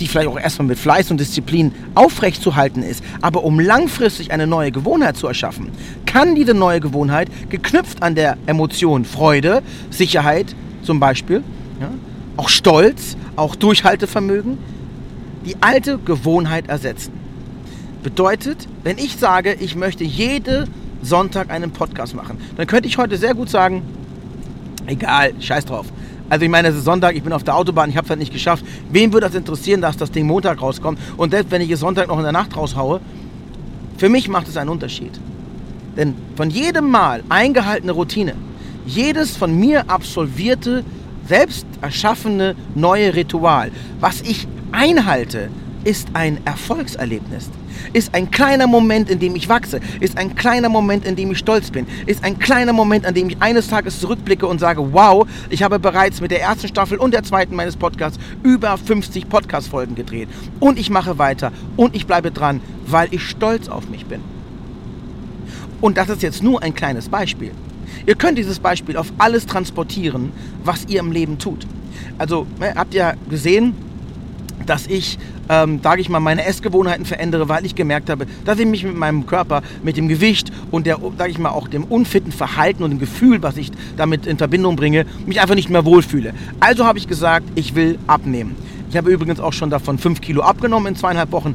die 0.00 0.06
vielleicht 0.06 0.28
auch 0.28 0.38
erstmal 0.38 0.68
mit 0.68 0.78
Fleiß 0.78 1.10
und 1.10 1.18
Disziplin 1.18 1.72
aufrechtzuhalten 1.94 2.82
ist, 2.82 3.02
aber 3.20 3.44
um 3.44 3.60
langfristig 3.60 4.32
eine 4.32 4.46
neue 4.46 4.70
Gewohnheit 4.70 5.16
zu 5.16 5.26
erschaffen, 5.26 5.70
kann 6.06 6.34
diese 6.34 6.54
neue 6.54 6.80
Gewohnheit, 6.80 7.28
geknüpft 7.50 8.02
an 8.02 8.14
der 8.14 8.36
Emotion 8.46 9.04
Freude, 9.04 9.62
Sicherheit 9.90 10.54
zum 10.82 11.00
Beispiel, 11.00 11.42
ja, 11.80 11.90
auch 12.36 12.48
Stolz, 12.48 13.16
auch 13.36 13.56
Durchhaltevermögen, 13.56 14.58
die 15.44 15.56
alte 15.60 15.98
Gewohnheit 15.98 16.68
ersetzen. 16.68 17.12
Bedeutet, 18.08 18.66
wenn 18.84 18.96
ich 18.96 19.18
sage, 19.18 19.52
ich 19.60 19.76
möchte 19.76 20.02
jede 20.02 20.66
Sonntag 21.02 21.50
einen 21.50 21.72
Podcast 21.72 22.14
machen, 22.14 22.38
dann 22.56 22.66
könnte 22.66 22.88
ich 22.88 22.96
heute 22.96 23.18
sehr 23.18 23.34
gut 23.34 23.50
sagen, 23.50 23.82
egal, 24.86 25.34
scheiß 25.38 25.66
drauf. 25.66 25.84
Also 26.30 26.42
ich 26.42 26.50
meine, 26.50 26.68
es 26.68 26.76
ist 26.76 26.84
Sonntag, 26.84 27.16
ich 27.16 27.22
bin 27.22 27.34
auf 27.34 27.44
der 27.44 27.54
Autobahn, 27.54 27.90
ich 27.90 27.98
habe 27.98 28.06
es 28.06 28.08
halt 28.08 28.18
nicht 28.18 28.32
geschafft. 28.32 28.64
Wen 28.90 29.12
würde 29.12 29.26
das 29.26 29.36
interessieren, 29.36 29.82
dass 29.82 29.98
das 29.98 30.10
Ding 30.10 30.26
Montag 30.26 30.62
rauskommt? 30.62 30.98
Und 31.18 31.32
selbst 31.32 31.50
wenn 31.50 31.60
ich 31.60 31.70
es 31.70 31.80
Sonntag 31.80 32.08
noch 32.08 32.16
in 32.16 32.22
der 32.22 32.32
Nacht 32.32 32.56
raushaue, 32.56 33.02
für 33.98 34.08
mich 34.08 34.26
macht 34.30 34.48
es 34.48 34.56
einen 34.56 34.70
Unterschied. 34.70 35.20
Denn 35.94 36.14
von 36.34 36.48
jedem 36.48 36.90
Mal 36.90 37.22
eingehaltene 37.28 37.92
Routine, 37.92 38.32
jedes 38.86 39.36
von 39.36 39.54
mir 39.54 39.90
absolvierte, 39.90 40.82
selbst 41.26 41.66
erschaffene 41.82 42.56
neue 42.74 43.14
Ritual, 43.14 43.70
was 44.00 44.22
ich 44.22 44.48
einhalte, 44.72 45.50
ist 45.84 46.08
ein 46.14 46.38
Erfolgserlebnis 46.46 47.50
ist 47.92 48.14
ein 48.14 48.30
kleiner 48.30 48.66
Moment, 48.66 49.10
in 49.10 49.18
dem 49.18 49.36
ich 49.36 49.48
wachse, 49.48 49.80
ist 50.00 50.16
ein 50.18 50.34
kleiner 50.34 50.68
Moment, 50.68 51.04
in 51.04 51.16
dem 51.16 51.32
ich 51.32 51.38
stolz 51.38 51.70
bin, 51.70 51.86
ist 52.06 52.24
ein 52.24 52.38
kleiner 52.38 52.72
Moment, 52.72 53.06
an 53.06 53.14
dem 53.14 53.28
ich 53.28 53.40
eines 53.40 53.68
Tages 53.68 54.00
zurückblicke 54.00 54.46
und 54.46 54.58
sage, 54.58 54.92
wow, 54.92 55.26
ich 55.50 55.62
habe 55.62 55.78
bereits 55.78 56.20
mit 56.20 56.30
der 56.30 56.42
ersten 56.42 56.68
Staffel 56.68 56.98
und 56.98 57.12
der 57.12 57.22
zweiten 57.22 57.54
meines 57.54 57.76
Podcasts 57.76 58.18
über 58.42 58.76
50 58.76 59.28
Podcast-Folgen 59.28 59.94
gedreht. 59.94 60.28
Und 60.60 60.78
ich 60.78 60.90
mache 60.90 61.18
weiter 61.18 61.52
und 61.76 61.94
ich 61.94 62.06
bleibe 62.06 62.30
dran, 62.30 62.60
weil 62.86 63.08
ich 63.12 63.22
stolz 63.22 63.68
auf 63.68 63.88
mich 63.88 64.06
bin. 64.06 64.20
Und 65.80 65.96
das 65.96 66.08
ist 66.08 66.22
jetzt 66.22 66.42
nur 66.42 66.62
ein 66.62 66.74
kleines 66.74 67.08
Beispiel. 67.08 67.52
Ihr 68.06 68.14
könnt 68.14 68.38
dieses 68.38 68.58
Beispiel 68.58 68.96
auf 68.96 69.12
alles 69.18 69.46
transportieren, 69.46 70.32
was 70.64 70.86
ihr 70.86 71.00
im 71.00 71.12
Leben 71.12 71.38
tut. 71.38 71.66
Also 72.16 72.46
ne, 72.58 72.72
habt 72.74 72.94
ihr 72.94 73.14
gesehen, 73.28 73.74
dass 74.68 74.86
ich, 74.86 75.18
ähm, 75.48 75.80
sage 75.82 76.00
ich 76.00 76.08
mal, 76.08 76.20
meine 76.20 76.44
Essgewohnheiten 76.44 77.04
verändere, 77.04 77.48
weil 77.48 77.64
ich 77.64 77.74
gemerkt 77.74 78.10
habe, 78.10 78.26
dass 78.44 78.58
ich 78.58 78.66
mich 78.66 78.84
mit 78.84 78.96
meinem 78.96 79.26
Körper, 79.26 79.62
mit 79.82 79.96
dem 79.96 80.08
Gewicht 80.08 80.52
und 80.70 80.86
der, 80.86 80.98
sage 81.16 81.30
ich 81.30 81.38
mal, 81.38 81.50
auch 81.50 81.68
dem 81.68 81.84
unfitten 81.84 82.32
Verhalten 82.32 82.82
und 82.82 82.90
dem 82.90 82.98
Gefühl, 82.98 83.42
was 83.42 83.56
ich 83.56 83.70
damit 83.96 84.26
in 84.26 84.36
Verbindung 84.36 84.76
bringe, 84.76 85.06
mich 85.26 85.40
einfach 85.40 85.54
nicht 85.54 85.70
mehr 85.70 85.84
wohlfühle. 85.84 86.34
Also 86.60 86.84
habe 86.84 86.98
ich 86.98 87.08
gesagt, 87.08 87.46
ich 87.54 87.74
will 87.74 87.98
abnehmen. 88.06 88.56
Ich 88.90 88.96
habe 88.96 89.10
übrigens 89.10 89.40
auch 89.40 89.52
schon 89.52 89.70
davon 89.70 89.98
5 89.98 90.20
Kilo 90.20 90.42
abgenommen 90.42 90.88
in 90.88 90.96
zweieinhalb 90.96 91.32
Wochen 91.32 91.54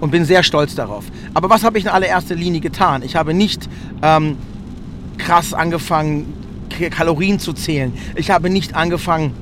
und 0.00 0.10
bin 0.10 0.24
sehr 0.24 0.42
stolz 0.42 0.74
darauf. 0.74 1.04
Aber 1.34 1.50
was 1.50 1.64
habe 1.64 1.78
ich 1.78 1.84
in 1.84 1.90
allererster 1.90 2.34
Linie 2.34 2.60
getan? 2.60 3.02
Ich 3.02 3.16
habe 3.16 3.34
nicht 3.34 3.68
ähm, 4.02 4.36
krass 5.16 5.52
angefangen, 5.52 6.32
Kalorien 6.90 7.38
zu 7.38 7.52
zählen. 7.52 7.92
Ich 8.14 8.30
habe 8.30 8.50
nicht 8.50 8.74
angefangen, 8.74 9.32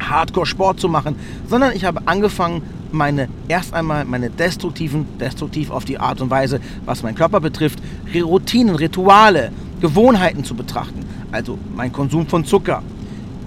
Hardcore-Sport 0.00 0.80
zu 0.80 0.88
machen, 0.88 1.16
sondern 1.48 1.72
ich 1.74 1.84
habe 1.84 2.02
angefangen, 2.06 2.62
meine 2.92 3.28
erst 3.48 3.74
einmal 3.74 4.04
meine 4.04 4.30
destruktiven, 4.30 5.06
destruktiv 5.18 5.70
auf 5.70 5.84
die 5.84 5.98
Art 5.98 6.20
und 6.20 6.30
Weise, 6.30 6.60
was 6.84 7.02
meinen 7.02 7.16
Körper 7.16 7.40
betrifft, 7.40 7.80
Routinen, 8.14 8.76
Rituale, 8.76 9.50
Gewohnheiten 9.80 10.44
zu 10.44 10.54
betrachten. 10.54 11.04
Also 11.32 11.58
mein 11.74 11.92
Konsum 11.92 12.26
von 12.26 12.44
Zucker, 12.44 12.82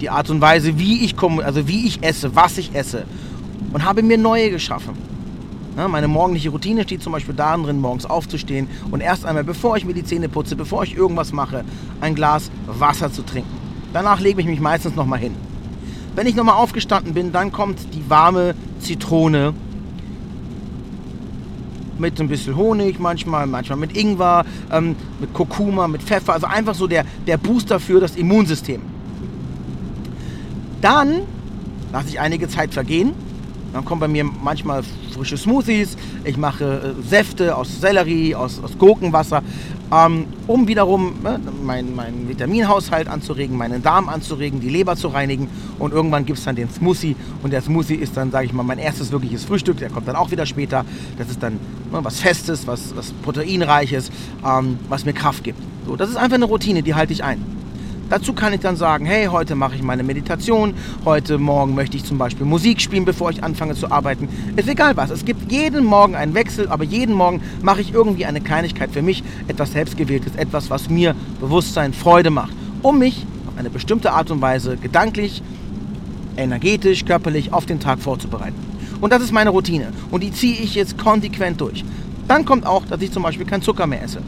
die 0.00 0.10
Art 0.10 0.30
und 0.30 0.40
Weise, 0.40 0.78
wie 0.78 1.04
ich 1.04 1.16
komme, 1.16 1.44
also 1.44 1.66
wie 1.66 1.86
ich 1.86 2.02
esse, 2.02 2.36
was 2.36 2.58
ich 2.58 2.74
esse 2.74 3.04
und 3.72 3.84
habe 3.84 4.02
mir 4.02 4.18
neue 4.18 4.50
geschaffen. 4.50 4.94
Meine 5.88 6.08
morgendliche 6.08 6.50
Routine 6.50 6.82
steht 6.82 7.02
zum 7.02 7.12
Beispiel 7.12 7.34
darin 7.34 7.80
morgens 7.80 8.04
aufzustehen 8.04 8.68
und 8.90 9.00
erst 9.00 9.24
einmal, 9.24 9.44
bevor 9.44 9.76
ich 9.76 9.84
mir 9.84 9.94
die 9.94 10.04
Zähne 10.04 10.28
putze, 10.28 10.54
bevor 10.54 10.82
ich 10.82 10.94
irgendwas 10.94 11.32
mache, 11.32 11.64
ein 12.00 12.14
Glas 12.14 12.50
Wasser 12.66 13.10
zu 13.10 13.22
trinken. 13.22 13.48
Danach 13.92 14.20
lege 14.20 14.40
ich 14.40 14.46
mich 14.46 14.60
meistens 14.60 14.94
nochmal 14.94 15.20
hin. 15.20 15.34
Wenn 16.14 16.26
ich 16.26 16.34
nochmal 16.34 16.56
aufgestanden 16.56 17.14
bin, 17.14 17.32
dann 17.32 17.52
kommt 17.52 17.78
die 17.94 18.08
warme 18.10 18.54
Zitrone 18.80 19.54
mit 21.98 22.20
ein 22.20 22.28
bisschen 22.28 22.56
Honig 22.56 22.98
manchmal, 22.98 23.46
manchmal 23.46 23.78
mit 23.78 23.96
Ingwer, 23.96 24.44
ähm, 24.72 24.96
mit 25.20 25.32
Kurkuma, 25.34 25.86
mit 25.86 26.02
Pfeffer. 26.02 26.32
Also 26.32 26.46
einfach 26.46 26.74
so 26.74 26.86
der, 26.86 27.04
der 27.26 27.36
Booster 27.36 27.78
für 27.78 28.00
das 28.00 28.16
Immunsystem. 28.16 28.80
Dann 30.80 31.22
lasse 31.92 32.08
ich 32.08 32.20
einige 32.20 32.48
Zeit 32.48 32.72
vergehen. 32.72 33.12
Dann 33.72 33.84
kommen 33.84 34.00
bei 34.00 34.08
mir 34.08 34.24
manchmal 34.24 34.82
frische 35.14 35.36
Smoothies. 35.36 35.96
Ich 36.24 36.36
mache 36.36 36.94
äh, 36.98 37.08
Säfte 37.08 37.56
aus 37.56 37.80
Sellerie, 37.80 38.34
aus, 38.34 38.62
aus 38.62 38.76
Gurkenwasser 38.78 39.42
ähm, 39.92 40.26
um 40.46 40.68
wiederum 40.68 41.14
äh, 41.24 41.38
meinen 41.64 41.94
mein 41.96 42.28
Vitaminhaushalt 42.28 43.08
anzuregen, 43.08 43.56
meinen 43.56 43.82
Darm 43.82 44.08
anzuregen, 44.08 44.60
die 44.60 44.68
Leber 44.68 44.96
zu 44.96 45.08
reinigen 45.08 45.48
und 45.78 45.92
irgendwann 45.92 46.24
gibt 46.24 46.38
es 46.38 46.44
dann 46.44 46.56
den 46.56 46.70
Smoothie 46.70 47.16
und 47.42 47.52
der 47.52 47.62
Smoothie 47.62 47.96
ist 47.96 48.16
dann, 48.16 48.30
sage 48.30 48.46
ich 48.46 48.52
mal, 48.52 48.62
mein 48.62 48.78
erstes 48.78 49.10
wirkliches 49.10 49.44
Frühstück, 49.44 49.78
der 49.78 49.90
kommt 49.90 50.06
dann 50.06 50.16
auch 50.16 50.30
wieder 50.30 50.46
später. 50.46 50.84
Das 51.18 51.28
ist 51.28 51.42
dann 51.42 51.54
ne, 51.54 51.98
was 52.02 52.20
Festes, 52.20 52.66
was, 52.66 52.94
was 52.96 53.12
Proteinreiches, 53.12 54.10
ähm, 54.46 54.78
was 54.88 55.04
mir 55.04 55.12
Kraft 55.12 55.44
gibt. 55.44 55.60
So, 55.86 55.96
das 55.96 56.08
ist 56.08 56.16
einfach 56.16 56.36
eine 56.36 56.44
Routine, 56.44 56.82
die 56.82 56.94
halte 56.94 57.12
ich 57.12 57.24
ein. 57.24 57.59
Dazu 58.10 58.32
kann 58.32 58.52
ich 58.52 58.58
dann 58.58 58.74
sagen, 58.74 59.06
hey, 59.06 59.26
heute 59.26 59.54
mache 59.54 59.76
ich 59.76 59.84
meine 59.84 60.02
Meditation, 60.02 60.74
heute 61.04 61.38
Morgen 61.38 61.76
möchte 61.76 61.96
ich 61.96 62.04
zum 62.04 62.18
Beispiel 62.18 62.44
Musik 62.44 62.80
spielen, 62.80 63.04
bevor 63.04 63.30
ich 63.30 63.44
anfange 63.44 63.76
zu 63.76 63.92
arbeiten. 63.92 64.28
Ist 64.56 64.68
egal 64.68 64.96
was. 64.96 65.10
Es 65.10 65.24
gibt 65.24 65.52
jeden 65.52 65.84
Morgen 65.84 66.16
einen 66.16 66.34
Wechsel, 66.34 66.68
aber 66.68 66.82
jeden 66.82 67.14
Morgen 67.14 67.40
mache 67.62 67.80
ich 67.80 67.94
irgendwie 67.94 68.26
eine 68.26 68.40
Kleinigkeit 68.40 68.90
für 68.90 69.00
mich, 69.00 69.22
etwas 69.46 69.70
selbstgewähltes, 69.70 70.34
etwas, 70.34 70.70
was 70.70 70.90
mir 70.90 71.14
Bewusstsein, 71.40 71.92
Freude 71.92 72.30
macht, 72.30 72.52
um 72.82 72.98
mich 72.98 73.24
auf 73.46 73.56
eine 73.56 73.70
bestimmte 73.70 74.10
Art 74.10 74.32
und 74.32 74.40
Weise 74.40 74.76
gedanklich, 74.76 75.40
energetisch, 76.36 77.04
körperlich 77.04 77.52
auf 77.52 77.64
den 77.64 77.78
Tag 77.78 78.00
vorzubereiten. 78.00 78.56
Und 79.00 79.12
das 79.12 79.22
ist 79.22 79.30
meine 79.30 79.50
Routine 79.50 79.92
und 80.10 80.24
die 80.24 80.32
ziehe 80.32 80.60
ich 80.60 80.74
jetzt 80.74 80.98
konsequent 80.98 81.60
durch. 81.60 81.84
Dann 82.26 82.44
kommt 82.44 82.66
auch, 82.66 82.84
dass 82.86 83.00
ich 83.02 83.12
zum 83.12 83.22
Beispiel 83.22 83.46
keinen 83.46 83.62
Zucker 83.62 83.86
mehr 83.86 84.02
esse. 84.02 84.20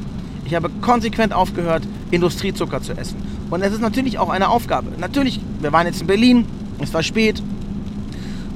Ich 0.44 0.54
habe 0.54 0.70
konsequent 0.80 1.32
aufgehört, 1.32 1.82
Industriezucker 2.12 2.81
zu 2.81 2.92
essen. 2.92 3.16
Und 3.50 3.62
es 3.62 3.73
ist 3.73 3.81
natürlich 3.81 4.19
auch 4.19 4.28
eine 4.28 4.49
Aufgabe. 4.49 4.92
Natürlich, 4.99 5.40
wir 5.61 5.73
waren 5.73 5.87
jetzt 5.87 6.00
in 6.00 6.07
Berlin, 6.07 6.47
es 6.78 6.95
war 6.95 7.02
spät. 7.02 7.42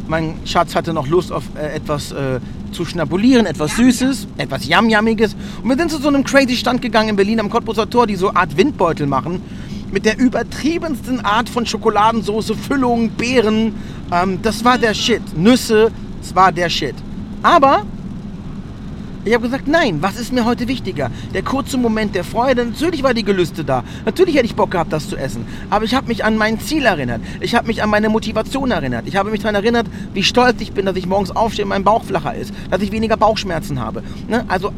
Mein 0.06 0.34
Schatz 0.44 0.76
hatte 0.76 0.92
noch 0.92 1.08
Lust 1.08 1.32
auf 1.32 1.44
äh, 1.56 1.74
etwas 1.74 2.12
äh, 2.12 2.38
zu 2.70 2.84
schnabulieren, 2.84 3.46
etwas 3.46 3.76
Süßes, 3.76 4.28
etwas 4.36 4.68
Yam-Yammiges. 4.68 5.34
Und 5.62 5.68
wir 5.68 5.76
sind 5.76 5.90
zu 5.90 5.98
so 5.98 6.08
einem 6.08 6.22
crazy 6.22 6.54
Stand 6.54 6.82
gegangen 6.82 7.08
in 7.08 7.16
Berlin 7.16 7.40
am 7.40 7.50
Cottbusser 7.50 7.90
Tor, 7.90 8.06
die 8.06 8.14
so 8.14 8.32
Art 8.32 8.56
Windbeutel 8.56 9.06
machen. 9.06 9.42
Mit 9.90 10.04
der 10.04 10.18
übertriebensten 10.18 11.24
Art 11.24 11.48
von 11.48 11.64
Schokoladensoße, 11.64 12.54
Füllung, 12.54 13.10
Beeren. 13.10 13.74
Ähm, 14.12 14.38
das 14.42 14.64
war 14.64 14.78
der 14.78 14.94
Shit. 14.94 15.22
Nüsse, 15.36 15.90
das 16.20 16.34
war 16.34 16.52
der 16.52 16.68
Shit. 16.68 16.94
Aber 17.42 17.84
ich 19.26 19.34
habe 19.34 19.42
gesagt, 19.42 19.66
nein, 19.66 19.98
was 20.02 20.16
ist 20.16 20.32
mir 20.32 20.44
heute 20.44 20.68
wichtiger? 20.68 21.10
Der 21.34 21.42
kurze 21.42 21.76
Moment 21.76 22.14
der 22.14 22.22
Freude, 22.22 22.64
natürlich 22.64 23.02
war 23.02 23.12
die 23.12 23.24
Gelüste 23.24 23.64
da. 23.64 23.82
Natürlich 24.04 24.36
hätte 24.36 24.46
ich 24.46 24.54
Bock 24.54 24.70
gehabt, 24.70 24.92
das 24.92 25.08
zu 25.08 25.16
essen. 25.16 25.44
Aber 25.68 25.84
ich 25.84 25.96
habe 25.96 26.06
mich 26.06 26.24
an 26.24 26.36
mein 26.36 26.60
Ziel 26.60 26.84
erinnert. 26.86 27.20
Ich 27.40 27.56
habe 27.56 27.66
mich 27.66 27.82
an 27.82 27.90
meine 27.90 28.08
Motivation 28.08 28.70
erinnert. 28.70 29.08
Ich 29.08 29.16
habe 29.16 29.32
mich 29.32 29.40
daran 29.40 29.56
erinnert, 29.56 29.88
wie 30.14 30.22
stolz 30.22 30.60
ich 30.60 30.72
bin, 30.72 30.86
dass 30.86 30.94
ich 30.94 31.06
morgens 31.06 31.34
aufstehe 31.34 31.64
und 31.64 31.70
mein 31.70 31.82
Bauch 31.82 32.04
flacher 32.04 32.36
ist. 32.36 32.54
Dass 32.70 32.80
ich 32.82 32.92
weniger 32.92 33.16
Bauchschmerzen 33.16 33.80
habe. 33.80 34.04
Ne? 34.28 34.44
Also 34.46 34.72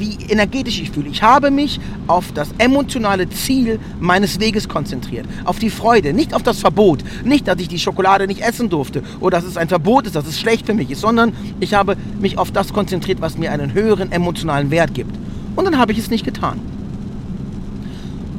wie 0.00 0.16
energetisch 0.28 0.80
ich 0.80 0.90
fühle. 0.90 1.08
Ich 1.08 1.22
habe 1.22 1.50
mich 1.50 1.78
auf 2.06 2.32
das 2.32 2.48
emotionale 2.58 3.28
Ziel 3.28 3.78
meines 4.00 4.40
Weges 4.40 4.68
konzentriert. 4.68 5.26
Auf 5.44 5.58
die 5.58 5.70
Freude, 5.70 6.12
nicht 6.12 6.34
auf 6.34 6.42
das 6.42 6.60
Verbot. 6.60 7.04
Nicht, 7.24 7.46
dass 7.46 7.60
ich 7.60 7.68
die 7.68 7.78
Schokolade 7.78 8.26
nicht 8.26 8.40
essen 8.40 8.68
durfte 8.68 9.02
oder 9.20 9.38
dass 9.38 9.46
es 9.46 9.56
ein 9.56 9.68
Verbot 9.68 10.06
ist, 10.06 10.16
dass 10.16 10.26
es 10.26 10.40
schlecht 10.40 10.66
für 10.66 10.74
mich 10.74 10.90
ist, 10.90 11.02
sondern 11.02 11.32
ich 11.60 11.74
habe 11.74 11.96
mich 12.18 12.38
auf 12.38 12.50
das 12.50 12.72
konzentriert, 12.72 13.20
was 13.20 13.38
mir 13.38 13.52
einen 13.52 13.74
höheren 13.74 14.10
emotionalen 14.10 14.70
Wert 14.70 14.94
gibt. 14.94 15.14
Und 15.54 15.64
dann 15.64 15.78
habe 15.78 15.92
ich 15.92 15.98
es 15.98 16.10
nicht 16.10 16.24
getan. 16.24 16.60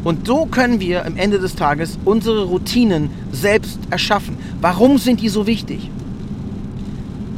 Und 0.03 0.25
so 0.25 0.48
können 0.48 0.80
wir 0.80 1.06
am 1.06 1.15
Ende 1.15 1.38
des 1.38 1.56
Tages 1.56 2.00
unsere 2.06 2.46
Routinen 2.46 3.12
selbst 3.32 3.80
erschaffen. 3.91 4.36
Warum 4.60 4.98
sind 4.98 5.22
die 5.22 5.30
so 5.30 5.46
wichtig? 5.46 5.89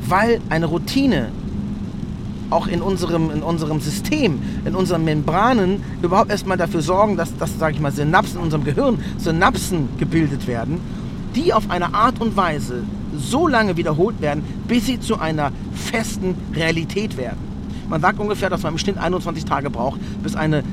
Weil 0.07 0.39
eine 0.49 0.67
Routine 0.67 1.29
auch 2.53 2.67
in 2.67 2.81
unserem, 2.81 3.31
in 3.31 3.41
unserem 3.41 3.81
System, 3.81 4.41
in 4.63 4.75
unseren 4.75 5.03
Membranen 5.03 5.83
überhaupt 6.01 6.29
erstmal 6.29 6.57
dafür 6.57 6.81
sorgen, 6.81 7.17
dass, 7.17 7.35
dass 7.37 7.57
sage 7.57 7.75
ich 7.75 7.81
mal, 7.81 7.91
Synapsen 7.91 8.37
in 8.37 8.43
unserem 8.43 8.63
Gehirn, 8.63 8.99
Synapsen 9.17 9.89
gebildet 9.97 10.47
werden, 10.47 10.79
die 11.35 11.51
auf 11.53 11.69
eine 11.69 11.93
Art 11.93 12.21
und 12.21 12.37
Weise 12.37 12.83
so 13.17 13.47
lange 13.47 13.75
wiederholt 13.75 14.21
werden, 14.21 14.43
bis 14.67 14.85
sie 14.85 14.99
zu 14.99 15.19
einer 15.19 15.51
festen 15.73 16.35
Realität 16.53 17.17
werden. 17.17 17.39
Man 17.89 18.01
sagt 18.01 18.19
ungefähr, 18.19 18.49
dass 18.49 18.63
man 18.63 18.73
im 18.73 18.77
Schnitt 18.77 18.97
21 18.97 19.45
Tage 19.45 19.69
braucht, 19.69 19.99
bis 20.21 20.35
eine 20.35 20.63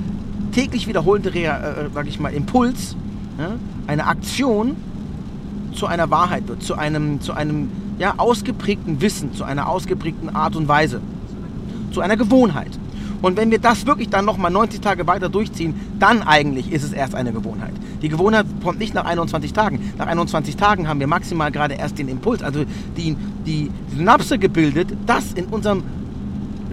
täglich 0.52 0.86
wiederholte, 0.86 1.30
äh, 1.30 1.88
sage 1.92 2.08
ich 2.08 2.20
mal, 2.20 2.32
Impuls, 2.32 2.94
ja, 3.38 3.52
eine 3.86 4.06
Aktion 4.06 4.76
zu 5.74 5.86
einer 5.86 6.10
Wahrheit 6.10 6.46
wird, 6.48 6.62
zu 6.62 6.74
einem, 6.74 7.20
zu 7.20 7.32
einem 7.32 7.70
ja, 7.98 8.14
ausgeprägten 8.16 9.00
Wissen, 9.00 9.34
zu 9.34 9.44
einer 9.44 9.68
ausgeprägten 9.68 10.34
Art 10.34 10.56
und 10.56 10.68
Weise 10.68 11.00
zu 11.90 12.00
einer 12.00 12.16
Gewohnheit. 12.16 12.78
Und 13.22 13.36
wenn 13.36 13.50
wir 13.50 13.58
das 13.58 13.86
wirklich 13.86 14.08
dann 14.08 14.24
nochmal 14.24 14.50
90 14.50 14.80
Tage 14.80 15.06
weiter 15.06 15.28
durchziehen, 15.28 15.74
dann 15.98 16.22
eigentlich 16.22 16.72
ist 16.72 16.84
es 16.84 16.92
erst 16.92 17.14
eine 17.14 17.32
Gewohnheit. 17.32 17.74
Die 18.00 18.08
Gewohnheit 18.08 18.46
kommt 18.62 18.78
nicht 18.78 18.94
nach 18.94 19.04
21 19.04 19.52
Tagen. 19.52 19.92
Nach 19.98 20.06
21 20.06 20.56
Tagen 20.56 20.88
haben 20.88 21.00
wir 21.00 21.06
maximal 21.06 21.52
gerade 21.52 21.74
erst 21.74 21.98
den 21.98 22.08
Impuls, 22.08 22.42
also 22.42 22.64
die, 22.96 23.16
die 23.46 23.70
Synapse 23.94 24.38
gebildet, 24.38 24.88
dass 25.06 25.32
in 25.32 25.46
unserem 25.46 25.82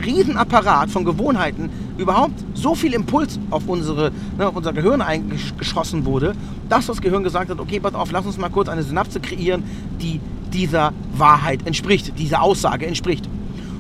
Riesenapparat 0.04 0.90
von 0.90 1.04
Gewohnheiten 1.04 1.70
überhaupt 1.98 2.36
so 2.54 2.76
viel 2.76 2.94
Impuls 2.94 3.40
auf, 3.50 3.64
unsere, 3.68 4.12
ne, 4.38 4.48
auf 4.48 4.56
unser 4.56 4.72
Gehirn 4.72 5.02
eingeschossen 5.02 6.06
wurde, 6.06 6.34
dass 6.70 6.86
das 6.86 7.02
Gehirn 7.02 7.24
gesagt 7.24 7.50
hat, 7.50 7.60
okay, 7.60 7.80
pass 7.80 7.96
auf, 7.96 8.12
lass 8.12 8.26
uns 8.26 8.38
mal 8.38 8.50
kurz 8.50 8.70
eine 8.70 8.84
Synapse 8.84 9.20
kreieren, 9.20 9.64
die 10.00 10.22
dieser 10.54 10.94
Wahrheit 11.14 11.66
entspricht, 11.66 12.18
dieser 12.18 12.42
Aussage 12.42 12.86
entspricht. 12.86 13.28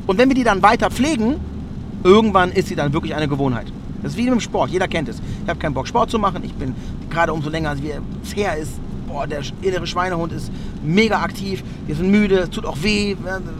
Und 0.07 0.17
wenn 0.17 0.29
wir 0.29 0.35
die 0.35 0.43
dann 0.43 0.63
weiter 0.63 0.89
pflegen, 0.89 1.35
irgendwann 2.03 2.51
ist 2.51 2.69
sie 2.69 2.75
dann 2.75 2.93
wirklich 2.93 3.13
eine 3.13 3.27
Gewohnheit. 3.27 3.67
Das 4.01 4.13
ist 4.13 4.17
wie 4.17 4.27
im 4.27 4.39
Sport, 4.39 4.71
jeder 4.71 4.87
kennt 4.87 5.09
es. 5.09 5.17
Ich 5.43 5.49
habe 5.49 5.59
keinen 5.59 5.73
Bock, 5.73 5.87
Sport 5.87 6.09
zu 6.09 6.17
machen. 6.17 6.43
Ich 6.43 6.53
bin 6.53 6.73
gerade 7.09 7.33
umso 7.33 7.49
länger 7.49 7.75
wie 7.81 7.91
es 8.23 8.35
her 8.35 8.55
ist, 8.57 8.79
boah, 9.07 9.27
der 9.27 9.41
innere 9.61 9.85
Schweinehund 9.85 10.31
ist 10.31 10.49
mega 10.81 11.19
aktiv. 11.21 11.63
Wir 11.87 11.95
sind 11.95 12.09
müde, 12.09 12.39
es 12.39 12.49
tut 12.49 12.65
auch 12.65 12.77
weh, 12.81 13.15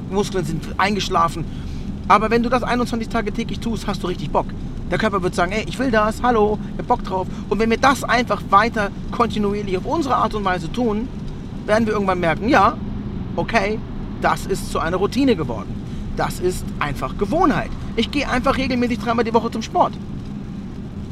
Muskeln 0.10 0.46
sind 0.46 0.63
eingeschlafen. 0.77 1.44
Aber 2.08 2.30
wenn 2.30 2.44
du 2.44 2.50
das 2.50 2.63
21 2.63 3.10
Tage 3.10 3.34
täglich 3.34 3.60
tust, 3.60 3.86
hast 3.86 4.01
du 4.01 4.08
richtig 4.08 4.30
Bock. 4.30 4.46
Der 4.89 4.98
Körper 4.98 5.22
wird 5.22 5.36
sagen, 5.36 5.51
ey, 5.51 5.66
ich 5.68 5.77
will 5.77 5.92
das, 5.92 6.24
hallo, 6.24 6.58
ich 6.74 6.80
hab 6.80 6.88
Bock 6.88 7.04
drauf. 7.04 7.27
Und 7.50 7.60
wenn 7.60 7.70
wir 7.70 7.77
das 7.77 8.06
einfach 8.06 8.42
weiter 8.50 8.89
kontinuierlich 9.12 9.77
auf 9.77 9.86
unsere 9.86 10.16
Art 10.16 10.34
und 10.34 10.46
Weise 10.46 10.72
tun, 10.72 11.10
werden 11.66 11.86
wir 11.86 11.94
irgendwann 11.94 12.22
merken, 12.22 12.48
ja, 12.48 12.77
okay, 13.36 13.80
das 14.22 14.46
ist 14.46 14.72
zu 14.72 14.80
einer 14.80 14.96
Routine 14.96 15.36
geworden. 15.36 15.87
Das 16.18 16.40
ist 16.40 16.66
einfach 16.80 17.18
Gewohnheit. 17.18 17.70
Ich 17.96 18.12
gehe 18.12 18.28
einfach 18.28 18.58
regelmäßig 18.58 19.00
dreimal 19.00 19.24
die 19.24 19.34
Woche 19.34 19.52
zum 19.52 19.62
Sport. 19.62 19.94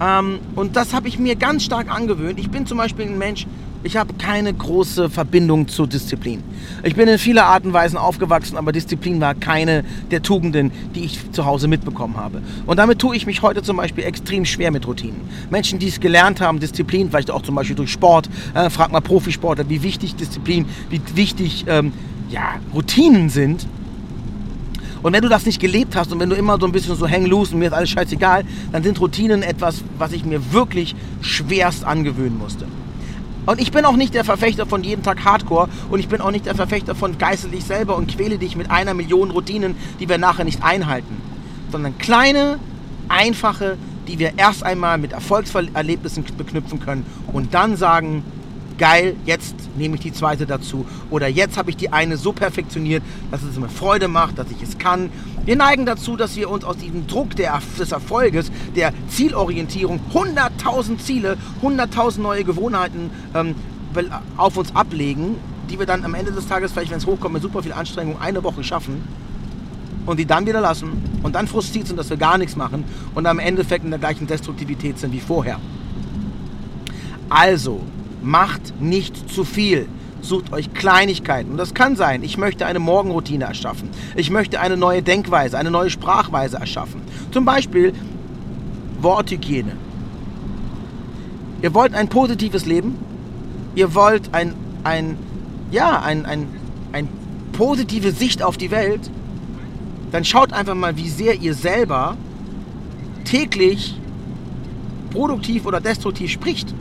Ähm, 0.01 0.39
und 0.55 0.75
das 0.75 0.93
habe 0.93 1.07
ich 1.07 1.19
mir 1.19 1.35
ganz 1.35 1.63
stark 1.63 1.89
angewöhnt. 1.89 2.39
Ich 2.39 2.49
bin 2.49 2.65
zum 2.65 2.79
Beispiel 2.79 3.05
ein 3.05 3.17
Mensch, 3.17 3.45
ich 3.83 3.97
habe 3.97 4.15
keine 4.15 4.51
große 4.51 5.11
Verbindung 5.11 5.67
zur 5.67 5.85
Disziplin. 5.85 6.43
Ich 6.81 6.95
bin 6.95 7.07
in 7.07 7.19
vieler 7.19 7.45
Art 7.45 7.65
und 7.65 7.73
Weise 7.73 8.01
aufgewachsen, 8.01 8.57
aber 8.57 8.71
Disziplin 8.71 9.21
war 9.21 9.35
keine 9.35 9.85
der 10.09 10.23
Tugenden, 10.23 10.71
die 10.95 11.05
ich 11.05 11.31
zu 11.31 11.45
Hause 11.45 11.67
mitbekommen 11.67 12.17
habe. 12.17 12.41
Und 12.65 12.77
damit 12.77 12.97
tue 12.97 13.15
ich 13.15 13.27
mich 13.27 13.43
heute 13.43 13.61
zum 13.61 13.77
Beispiel 13.77 14.03
extrem 14.03 14.43
schwer 14.43 14.71
mit 14.71 14.87
Routinen. 14.87 15.21
Menschen, 15.51 15.77
die 15.77 15.87
es 15.87 15.99
gelernt 15.99 16.41
haben, 16.41 16.59
Disziplin, 16.59 17.11
vielleicht 17.11 17.29
auch 17.29 17.43
zum 17.43 17.53
Beispiel 17.53 17.75
durch 17.75 17.91
Sport, 17.91 18.27
äh, 18.55 18.71
frag 18.71 18.91
mal 18.91 19.01
Profisportler, 19.01 19.69
wie 19.69 19.83
wichtig 19.83 20.15
Disziplin, 20.15 20.65
wie 20.89 20.99
wichtig 21.13 21.65
ähm, 21.67 21.93
ja, 22.31 22.55
Routinen 22.73 23.29
sind. 23.29 23.67
Und 25.05 25.13
wenn 25.13 25.21
du 25.21 25.29
das 25.29 25.45
nicht 25.45 25.59
gelebt 25.59 25.95
hast 25.95 26.11
und 26.11 26.19
wenn 26.19 26.31
du 26.31 26.35
immer 26.35 26.59
so 26.59 26.65
ein 26.65 26.71
bisschen 26.71 26.95
so 26.95 27.07
hang 27.07 27.27
loose 27.27 27.53
und 27.53 27.59
mir 27.59 27.67
ist 27.67 27.73
alles 27.73 27.91
scheißegal, 27.91 28.43
dann 28.71 28.81
sind 28.81 28.99
Routinen 28.99 29.43
etwas, 29.43 29.83
was 29.99 30.11
ich 30.13 30.25
mir 30.25 30.51
wirklich 30.51 30.95
schwerst 31.21 31.85
angewöhnen 31.85 32.39
musste. 32.39 32.65
Und 33.45 33.61
ich 33.61 33.71
bin 33.71 33.85
auch 33.85 33.97
nicht 33.97 34.15
der 34.15 34.23
Verfechter 34.23 34.65
von 34.65 34.83
jeden 34.83 35.03
Tag 35.03 35.23
Hardcore 35.23 35.69
und 35.91 35.99
ich 35.99 36.07
bin 36.07 36.21
auch 36.21 36.31
nicht 36.31 36.47
der 36.47 36.55
Verfechter 36.55 36.95
von 36.95 37.19
geißel 37.19 37.51
dich 37.51 37.65
selber 37.65 37.95
und 37.97 38.07
quäle 38.07 38.39
dich 38.39 38.55
mit 38.55 38.71
einer 38.71 38.95
Million 38.95 39.29
Routinen, 39.29 39.75
die 39.99 40.09
wir 40.09 40.17
nachher 40.17 40.43
nicht 40.43 40.63
einhalten. 40.63 41.21
Sondern 41.71 41.95
kleine, 41.99 42.57
einfache, 43.07 43.77
die 44.07 44.17
wir 44.17 44.31
erst 44.37 44.63
einmal 44.63 44.97
mit 44.97 45.11
Erfolgserlebnissen 45.11 46.25
beknüpfen 46.35 46.79
können 46.79 47.05
und 47.31 47.53
dann 47.53 47.77
sagen, 47.77 48.23
geil, 48.77 49.15
jetzt 49.25 49.55
nehme 49.77 49.95
ich 49.95 50.01
die 50.01 50.13
zweite 50.13 50.45
dazu. 50.45 50.85
Oder 51.09 51.27
jetzt 51.27 51.57
habe 51.57 51.69
ich 51.69 51.77
die 51.77 51.91
eine 51.91 52.17
so 52.17 52.33
perfektioniert, 52.33 53.03
dass 53.31 53.43
es 53.43 53.57
mir 53.57 53.69
Freude 53.69 54.07
macht, 54.07 54.37
dass 54.37 54.47
ich 54.51 54.61
es 54.61 54.77
kann. 54.77 55.09
Wir 55.45 55.55
neigen 55.55 55.85
dazu, 55.85 56.15
dass 56.15 56.35
wir 56.35 56.49
uns 56.49 56.63
aus 56.63 56.77
diesem 56.77 57.07
Druck 57.07 57.35
der, 57.35 57.61
des 57.79 57.91
Erfolges, 57.91 58.51
der 58.75 58.93
Zielorientierung, 59.09 59.99
100.000 60.13 60.97
Ziele, 60.97 61.37
100.000 61.61 62.21
neue 62.21 62.43
Gewohnheiten 62.43 63.11
ähm, 63.33 63.55
auf 64.37 64.57
uns 64.57 64.75
ablegen, 64.75 65.35
die 65.69 65.79
wir 65.79 65.85
dann 65.85 66.03
am 66.03 66.13
Ende 66.13 66.31
des 66.31 66.47
Tages, 66.47 66.71
vielleicht 66.71 66.91
wenn 66.91 66.97
es 66.97 67.05
hochkommt, 67.05 67.33
mit 67.33 67.43
super 67.43 67.63
viel 67.63 67.73
Anstrengung 67.73 68.19
eine 68.19 68.43
Woche 68.43 68.63
schaffen 68.63 69.03
und 70.05 70.19
die 70.19 70.25
dann 70.25 70.45
wieder 70.45 70.61
lassen 70.61 70.91
und 71.23 71.35
dann 71.35 71.47
frustriert 71.47 71.87
sind, 71.87 71.97
dass 71.97 72.09
wir 72.09 72.17
gar 72.17 72.37
nichts 72.37 72.55
machen 72.55 72.83
und 73.13 73.25
am 73.25 73.39
Endeffekt 73.39 73.83
in 73.83 73.91
der 73.91 73.99
gleichen 73.99 74.27
Destruktivität 74.27 74.99
sind 74.99 75.13
wie 75.13 75.19
vorher. 75.19 75.59
Also, 77.29 77.81
macht 78.25 78.81
nicht 78.81 79.31
zu 79.31 79.43
viel. 79.43 79.87
Sucht 80.21 80.51
euch 80.51 80.73
Kleinigkeiten. 80.73 81.51
Und 81.51 81.57
das 81.57 81.73
kann 81.73 81.95
sein, 81.95 82.23
ich 82.23 82.37
möchte 82.37 82.65
eine 82.65 82.79
Morgenroutine 82.79 83.45
erschaffen. 83.45 83.89
Ich 84.15 84.31
möchte 84.31 84.59
eine 84.59 84.75
neue 84.75 85.03
Denkweise, 85.03 85.57
eine 85.57 85.69
neue 85.69 85.91
Sprachweise 85.91 86.57
erschaffen. 86.57 87.01
Zum 87.31 87.45
Beispiel 87.45 87.93
Worthygiene. 89.01 89.73
Ihr 91.61 91.73
wollt 91.73 91.93
ein 91.93 92.09
positives 92.09 92.65
Leben. 92.65 92.95
Ihr 93.75 93.93
wollt 93.93 94.33
ein, 94.33 94.55
ein, 94.83 95.17
ja, 95.71 96.01
ein, 96.01 96.25
ein, 96.25 96.47
ein 96.91 97.07
positive 97.51 98.11
Sicht 98.11 98.41
auf 98.41 98.57
die 98.57 98.71
Welt. 98.71 99.11
Dann 100.11 100.25
schaut 100.25 100.53
einfach 100.53 100.75
mal, 100.75 100.97
wie 100.97 101.09
sehr 101.09 101.35
ihr 101.35 101.53
selber 101.53 102.17
täglich 103.25 103.99
produktiv 105.11 105.65
oder 105.65 105.79
destruktiv 105.79 106.31
spricht. 106.31 106.73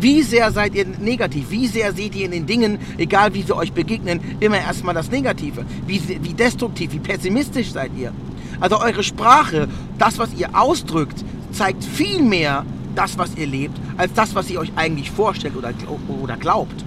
Wie 0.00 0.22
sehr 0.22 0.50
seid 0.52 0.74
ihr 0.74 0.86
negativ? 0.86 1.50
Wie 1.50 1.66
sehr 1.66 1.92
seht 1.92 2.14
ihr 2.14 2.26
in 2.26 2.30
den 2.32 2.46
Dingen, 2.46 2.78
egal 2.98 3.34
wie 3.34 3.42
sie 3.42 3.54
euch 3.54 3.72
begegnen, 3.72 4.20
immer 4.40 4.58
erstmal 4.58 4.94
das 4.94 5.10
Negative? 5.10 5.64
Wie, 5.86 6.00
wie 6.22 6.34
destruktiv, 6.34 6.92
wie 6.92 6.98
pessimistisch 6.98 7.72
seid 7.72 7.92
ihr? 7.96 8.12
Also 8.60 8.80
eure 8.80 9.02
Sprache, 9.02 9.68
das, 9.98 10.18
was 10.18 10.30
ihr 10.34 10.48
ausdrückt, 10.58 11.24
zeigt 11.52 11.84
viel 11.84 12.22
mehr 12.22 12.64
das, 12.94 13.18
was 13.18 13.36
ihr 13.36 13.46
lebt, 13.46 13.78
als 13.96 14.12
das, 14.14 14.34
was 14.34 14.50
ihr 14.50 14.58
euch 14.58 14.72
eigentlich 14.76 15.10
vorstellt 15.10 15.56
oder, 15.56 15.72
oder 16.08 16.36
glaubt. 16.36 16.84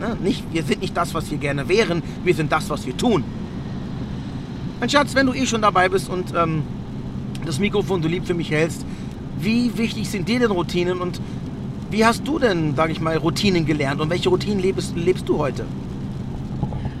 Ne? 0.00 0.16
Nicht, 0.22 0.44
wir 0.52 0.62
sind 0.62 0.80
nicht 0.80 0.96
das, 0.96 1.14
was 1.14 1.30
wir 1.30 1.38
gerne 1.38 1.68
wären, 1.68 2.02
wir 2.24 2.34
sind 2.34 2.50
das, 2.50 2.70
was 2.70 2.86
wir 2.86 2.96
tun. 2.96 3.24
Mein 4.80 4.88
Schatz, 4.88 5.14
wenn 5.14 5.26
du 5.26 5.32
eh 5.32 5.46
schon 5.46 5.62
dabei 5.62 5.88
bist 5.88 6.08
und 6.08 6.32
ähm, 6.36 6.62
das 7.44 7.58
Mikrofon 7.58 8.02
so 8.02 8.08
lieb 8.08 8.26
für 8.26 8.34
mich 8.34 8.50
hältst, 8.50 8.84
wie 9.38 9.76
wichtig 9.76 10.08
sind 10.08 10.28
dir 10.28 10.40
denn 10.40 10.50
Routinen 10.50 11.00
und 11.00 11.20
wie 11.92 12.04
hast 12.04 12.26
du 12.26 12.38
denn, 12.38 12.74
sage 12.74 12.92
ich 12.92 13.00
mal, 13.00 13.16
Routinen 13.18 13.66
gelernt 13.66 14.00
und 14.00 14.08
welche 14.10 14.30
Routinen 14.30 14.58
lebst, 14.58 14.96
lebst 14.96 15.28
du 15.28 15.38
heute? 15.38 15.64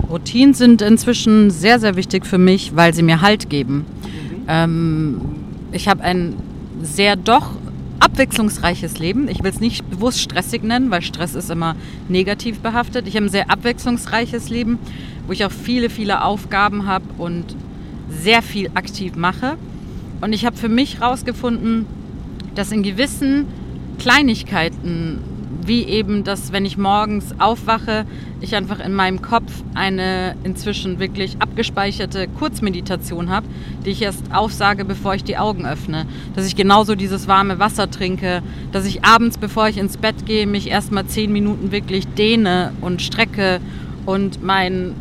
Routinen 0.08 0.52
sind 0.52 0.82
inzwischen 0.82 1.50
sehr, 1.50 1.80
sehr 1.80 1.96
wichtig 1.96 2.26
für 2.26 2.36
mich, 2.36 2.76
weil 2.76 2.92
sie 2.92 3.02
mir 3.02 3.22
Halt 3.22 3.48
geben. 3.48 3.86
Mhm. 3.86 4.44
Ähm, 4.48 5.20
ich 5.72 5.88
habe 5.88 6.02
ein 6.04 6.34
sehr 6.82 7.16
doch 7.16 7.52
abwechslungsreiches 8.00 8.98
Leben. 8.98 9.28
Ich 9.28 9.42
will 9.42 9.50
es 9.50 9.60
nicht 9.60 9.88
bewusst 9.88 10.20
stressig 10.20 10.62
nennen, 10.62 10.90
weil 10.90 11.00
Stress 11.00 11.34
ist 11.34 11.50
immer 11.50 11.74
negativ 12.08 12.58
behaftet. 12.58 13.08
Ich 13.08 13.16
habe 13.16 13.26
ein 13.26 13.30
sehr 13.30 13.50
abwechslungsreiches 13.50 14.50
Leben, 14.50 14.78
wo 15.26 15.32
ich 15.32 15.46
auch 15.46 15.52
viele, 15.52 15.88
viele 15.88 16.22
Aufgaben 16.22 16.86
habe 16.86 17.04
und 17.16 17.56
sehr 18.10 18.42
viel 18.42 18.70
aktiv 18.74 19.16
mache. 19.16 19.56
Und 20.20 20.34
ich 20.34 20.44
habe 20.44 20.56
für 20.56 20.68
mich 20.68 21.00
herausgefunden, 21.00 21.86
dass 22.54 22.70
in 22.72 22.82
gewissen 22.82 23.46
Kleinigkeiten, 24.02 25.20
wie 25.64 25.84
eben, 25.84 26.24
dass 26.24 26.50
wenn 26.50 26.64
ich 26.64 26.76
morgens 26.76 27.38
aufwache, 27.38 28.04
ich 28.40 28.56
einfach 28.56 28.84
in 28.84 28.94
meinem 28.94 29.22
Kopf 29.22 29.52
eine 29.74 30.34
inzwischen 30.42 30.98
wirklich 30.98 31.36
abgespeicherte 31.38 32.26
Kurzmeditation 32.26 33.30
habe, 33.30 33.46
die 33.86 33.90
ich 33.90 34.02
erst 34.02 34.24
aufsage, 34.34 34.84
bevor 34.84 35.14
ich 35.14 35.22
die 35.22 35.38
Augen 35.38 35.66
öffne. 35.66 36.06
Dass 36.34 36.48
ich 36.48 36.56
genauso 36.56 36.96
dieses 36.96 37.28
warme 37.28 37.60
Wasser 37.60 37.88
trinke, 37.92 38.42
dass 38.72 38.86
ich 38.86 39.04
abends, 39.04 39.38
bevor 39.38 39.68
ich 39.68 39.78
ins 39.78 39.98
Bett 39.98 40.26
gehe, 40.26 40.48
mich 40.48 40.68
erstmal 40.68 41.06
zehn 41.06 41.30
Minuten 41.30 41.70
wirklich 41.70 42.08
dehne 42.08 42.72
und 42.80 43.02
strecke 43.02 43.60
und 44.04 44.42
mein 44.42 44.94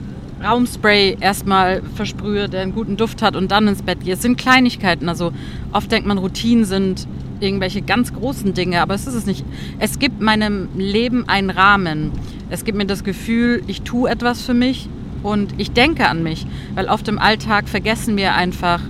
Raumspray 0.44 1.18
erstmal 1.20 1.82
versprühe, 1.96 2.48
der 2.50 2.62
einen 2.62 2.76
guten 2.76 2.98
Duft 2.98 3.24
hat 3.24 3.36
und 3.36 3.50
dann 3.50 3.68
ins 3.68 3.82
Bett 3.82 4.02
gehe. 4.02 4.14
Es 4.14 4.22
sind 4.22 4.38
Kleinigkeiten. 4.38 5.10
Also 5.10 5.34
oft 5.72 5.92
denkt 5.92 6.08
man, 6.08 6.20
Routinen 6.20 6.66
sind 6.66 7.08
irgendwelche 7.42 7.82
ganz 7.82 8.14
großen 8.14 8.54
Dinge, 8.54 8.82
aber 8.82 8.94
es 8.94 9.08
ist 9.08 9.16
es 9.16 9.26
nicht. 9.26 9.46
Es 9.80 10.00
gibt 10.00 10.22
meinem 10.22 10.70
Leben 10.76 11.28
einen 11.28 11.50
Rahmen. 11.50 12.12
Es 12.50 12.64
gibt 12.64 12.78
mir 12.78 12.86
das 12.86 13.04
Gefühl, 13.04 13.64
ich 13.68 13.82
tue 13.82 14.10
etwas 14.10 14.42
für 14.42 14.54
mich 14.54 14.88
und 15.24 15.54
ich 15.58 15.72
denke 15.72 16.08
an 16.08 16.24
mich, 16.24 16.46
weil 16.76 16.88
oft 16.88 17.08
im 17.08 17.20
Alltag 17.20 17.70
vergessen 17.70 18.18
wir 18.18 18.36
einfach, 18.36 18.82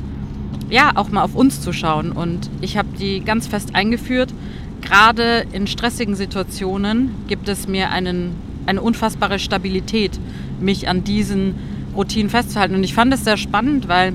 ja, 0.70 0.92
auch 0.96 1.10
mal 1.10 1.24
auf 1.24 1.36
uns 1.36 1.62
zu 1.62 1.74
schauen. 1.74 2.12
Und 2.12 2.50
ich 2.62 2.78
habe 2.78 2.90
die 3.00 3.22
ganz 3.22 3.48
fest 3.48 3.76
eingeführt. 3.76 4.34
Gerade 4.82 5.46
in 5.52 5.68
stressigen 5.68 6.16
Situationen 6.16 7.12
gibt 7.28 7.50
es 7.50 7.68
mir 7.68 7.92
einen, 7.92 8.36
eine 8.66 8.82
unfassbare 8.82 9.40
Stabilität, 9.40 10.20
mich 10.60 10.88
an 10.88 11.04
diesen 11.04 11.56
Routinen 11.96 12.30
festzuhalten. 12.30 12.76
Und 12.76 12.84
ich 12.84 12.94
fand 12.94 13.14
es 13.14 13.24
sehr 13.24 13.38
spannend, 13.38 13.88
weil 13.88 14.14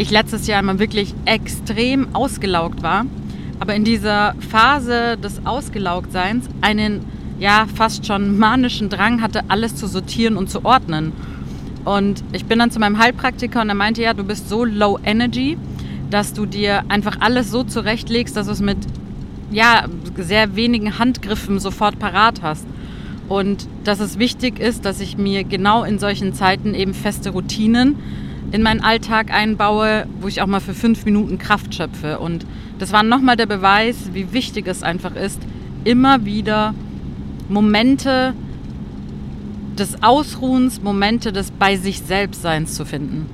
ich 0.00 0.10
letztes 0.10 0.46
Jahr 0.46 0.60
immer 0.60 0.78
wirklich 0.78 1.14
extrem 1.26 2.14
ausgelaugt 2.14 2.82
war, 2.82 3.04
aber 3.58 3.74
in 3.74 3.84
dieser 3.84 4.34
Phase 4.48 5.18
des 5.18 5.44
Ausgelaugtseins 5.44 6.46
einen 6.62 7.04
ja 7.38 7.66
fast 7.74 8.06
schon 8.06 8.38
manischen 8.38 8.88
Drang 8.88 9.20
hatte, 9.20 9.42
alles 9.48 9.76
zu 9.76 9.86
sortieren 9.86 10.38
und 10.38 10.48
zu 10.48 10.64
ordnen. 10.64 11.12
Und 11.84 12.24
ich 12.32 12.46
bin 12.46 12.58
dann 12.58 12.70
zu 12.70 12.80
meinem 12.80 12.98
Heilpraktiker 12.98 13.60
und 13.60 13.68
er 13.68 13.74
meinte, 13.74 14.00
ja, 14.00 14.14
du 14.14 14.24
bist 14.24 14.48
so 14.48 14.64
low 14.64 14.98
energy, 15.04 15.58
dass 16.08 16.32
du 16.32 16.46
dir 16.46 16.82
einfach 16.88 17.18
alles 17.20 17.50
so 17.50 17.62
zurechtlegst, 17.62 18.34
dass 18.34 18.46
du 18.46 18.52
es 18.52 18.60
mit 18.60 18.78
ja, 19.50 19.84
sehr 20.16 20.56
wenigen 20.56 20.98
Handgriffen 20.98 21.58
sofort 21.58 21.98
parat 21.98 22.40
hast. 22.40 22.66
Und 23.28 23.68
dass 23.84 24.00
es 24.00 24.18
wichtig 24.18 24.60
ist, 24.60 24.86
dass 24.86 25.00
ich 25.00 25.18
mir 25.18 25.44
genau 25.44 25.84
in 25.84 25.98
solchen 25.98 26.32
Zeiten 26.32 26.74
eben 26.74 26.94
feste 26.94 27.30
Routinen 27.30 27.96
in 28.52 28.62
meinen 28.62 28.80
Alltag 28.80 29.32
einbaue, 29.32 30.06
wo 30.20 30.28
ich 30.28 30.42
auch 30.42 30.46
mal 30.46 30.60
für 30.60 30.74
fünf 30.74 31.04
Minuten 31.04 31.38
Kraft 31.38 31.74
schöpfe. 31.74 32.18
Und 32.18 32.44
das 32.78 32.92
war 32.92 33.02
nochmal 33.02 33.36
der 33.36 33.46
Beweis, 33.46 33.96
wie 34.12 34.32
wichtig 34.32 34.66
es 34.66 34.82
einfach 34.82 35.14
ist, 35.14 35.40
immer 35.84 36.24
wieder 36.24 36.74
Momente 37.48 38.34
des 39.78 40.02
Ausruhens, 40.02 40.82
Momente 40.82 41.32
des 41.32 41.50
bei 41.50 41.76
sich 41.76 42.00
selbst 42.00 42.42
Seins 42.42 42.74
zu 42.74 42.84
finden. 42.84 43.26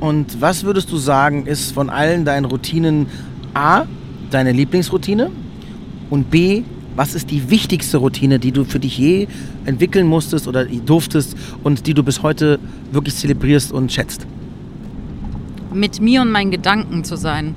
Und 0.00 0.40
was 0.40 0.64
würdest 0.64 0.90
du 0.90 0.96
sagen, 0.96 1.46
ist 1.46 1.72
von 1.72 1.90
allen 1.90 2.24
deinen 2.24 2.46
Routinen 2.46 3.06
A, 3.54 3.84
deine 4.30 4.52
Lieblingsroutine 4.52 5.30
und 6.08 6.30
B, 6.30 6.62
was 7.00 7.14
ist 7.14 7.30
die 7.30 7.48
wichtigste 7.48 7.96
Routine, 7.96 8.38
die 8.38 8.52
du 8.52 8.62
für 8.66 8.78
dich 8.78 8.98
je 8.98 9.26
entwickeln 9.64 10.06
musstest 10.06 10.46
oder 10.46 10.66
durftest 10.66 11.34
und 11.64 11.86
die 11.86 11.94
du 11.94 12.02
bis 12.02 12.22
heute 12.22 12.58
wirklich 12.92 13.14
zelebrierst 13.14 13.72
und 13.72 13.90
schätzt? 13.90 14.26
Mit 15.72 16.02
mir 16.02 16.20
und 16.20 16.30
meinen 16.30 16.50
Gedanken 16.50 17.02
zu 17.02 17.16
sein. 17.16 17.54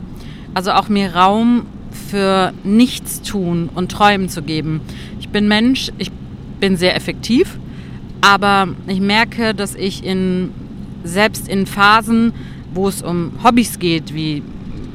Also 0.54 0.72
auch 0.72 0.88
mir 0.88 1.14
Raum 1.14 1.66
für 2.10 2.54
nichts 2.64 3.22
tun 3.22 3.70
und 3.76 3.92
Träumen 3.92 4.30
zu 4.30 4.44
geben. 4.44 4.80
Ich 5.20 5.28
bin 5.28 5.50
Mensch, 5.50 5.92
ich 5.98 6.10
bin 6.62 6.78
sehr 6.78 6.96
effektiv, 6.96 7.60
aber 8.22 8.70
ich 8.88 9.02
merke, 9.02 9.54
dass 9.54 9.76
ich 9.76 10.06
in, 10.06 10.52
selbst 11.04 11.50
in 11.50 11.66
Phasen, 11.66 12.32
wo 12.74 12.88
es 12.88 13.02
um 13.02 13.34
Hobbys 13.44 13.78
geht, 13.78 14.14
wie 14.14 14.42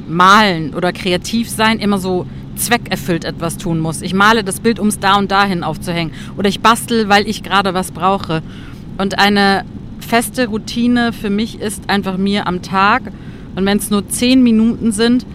Malen 0.07 0.73
oder 0.73 0.91
kreativ 0.91 1.51
sein, 1.51 1.77
immer 1.77 1.99
so 1.99 2.25
zweckerfüllt 2.59 3.25
etwas 3.25 3.57
tun 3.57 3.79
muss. 3.79 4.01
Ich 4.01 4.13
male 4.13 4.43
das 4.43 4.59
Bild, 4.59 4.79
um 4.79 4.87
es 4.87 4.99
da 4.99 5.15
und 5.17 5.31
dahin 5.31 5.63
aufzuhängen. 5.63 6.13
Oder 6.37 6.49
ich 6.49 6.59
bastel, 6.59 7.09
weil 7.09 7.27
ich 7.27 7.43
gerade 7.43 7.73
was 7.73 7.91
brauche. 7.91 8.41
Und 8.97 9.17
eine 9.17 9.65
feste 9.99 10.47
Routine 10.47 11.13
für 11.13 11.29
mich 11.29 11.59
ist 11.59 11.89
einfach 11.89 12.17
mir 12.17 12.47
am 12.47 12.61
Tag, 12.61 13.03
und 13.55 13.65
wenn 13.65 13.77
es 13.77 13.89
nur 13.89 14.07
zehn 14.07 14.43
Minuten 14.43 14.91
sind, 14.91 15.25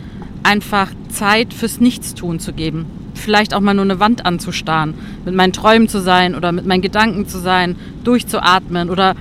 einfach 0.42 0.90
Zeit 1.08 1.52
fürs 1.52 1.80
Nichtstun 1.80 2.38
zu 2.38 2.52
geben. 2.52 2.86
vielleicht 3.14 3.54
auch 3.54 3.60
mal 3.60 3.74
nur 3.74 3.84
eine 3.84 4.00
Wand 4.00 4.26
anzustarren, 4.26 4.94
mit 5.24 5.34
meinen 5.34 5.52
Träumen 5.52 5.88
zu 5.88 6.00
sein 6.00 6.34
oder 6.34 6.50
mit 6.50 6.66
meinen 6.66 6.82
Gedanken 6.82 7.28
zu 7.28 7.38
sein, 7.38 7.76
durchzuatmen 8.02 8.90
oder 8.90 9.14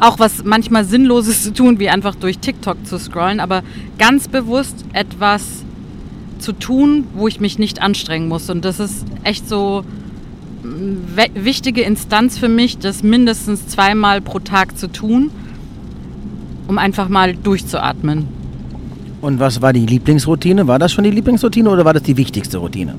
auch 0.00 0.18
was 0.18 0.44
manchmal 0.44 0.84
Sinnloses 0.84 1.42
zu 1.44 1.52
tun, 1.54 1.78
wie 1.78 1.88
einfach 1.88 2.14
durch 2.14 2.40
TikTok 2.40 2.86
zu 2.86 2.98
scrollen, 2.98 3.40
aber 3.40 3.62
ganz 3.98 4.28
bewusst 4.28 4.84
etwas 4.92 5.64
zu 6.44 6.52
tun, 6.52 7.06
wo 7.14 7.26
ich 7.26 7.40
mich 7.40 7.58
nicht 7.58 7.82
anstrengen 7.82 8.28
muss. 8.28 8.50
Und 8.50 8.64
das 8.64 8.78
ist 8.78 9.04
echt 9.24 9.48
so 9.48 9.82
eine 10.62 11.28
wichtige 11.34 11.82
Instanz 11.82 12.38
für 12.38 12.48
mich, 12.48 12.78
das 12.78 13.02
mindestens 13.02 13.66
zweimal 13.66 14.20
pro 14.20 14.38
Tag 14.38 14.78
zu 14.78 14.88
tun, 14.88 15.30
um 16.68 16.78
einfach 16.78 17.08
mal 17.08 17.34
durchzuatmen. 17.34 18.26
Und 19.20 19.40
was 19.40 19.62
war 19.62 19.72
die 19.72 19.86
Lieblingsroutine? 19.86 20.66
War 20.66 20.78
das 20.78 20.92
schon 20.92 21.04
die 21.04 21.10
Lieblingsroutine 21.10 21.70
oder 21.70 21.84
war 21.84 21.94
das 21.94 22.02
die 22.02 22.16
wichtigste 22.16 22.58
Routine? 22.58 22.94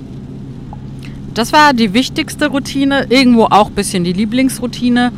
Das 1.36 1.54
war 1.54 1.74
die 1.74 1.94
wichtigste 1.94 2.48
Routine, 2.48 3.06
irgendwo 3.10 3.44
auch 3.44 3.68
ein 3.68 3.76
bisschen 3.76 4.04
die 4.04 4.14
Lieblingsroutine. 4.14 5.12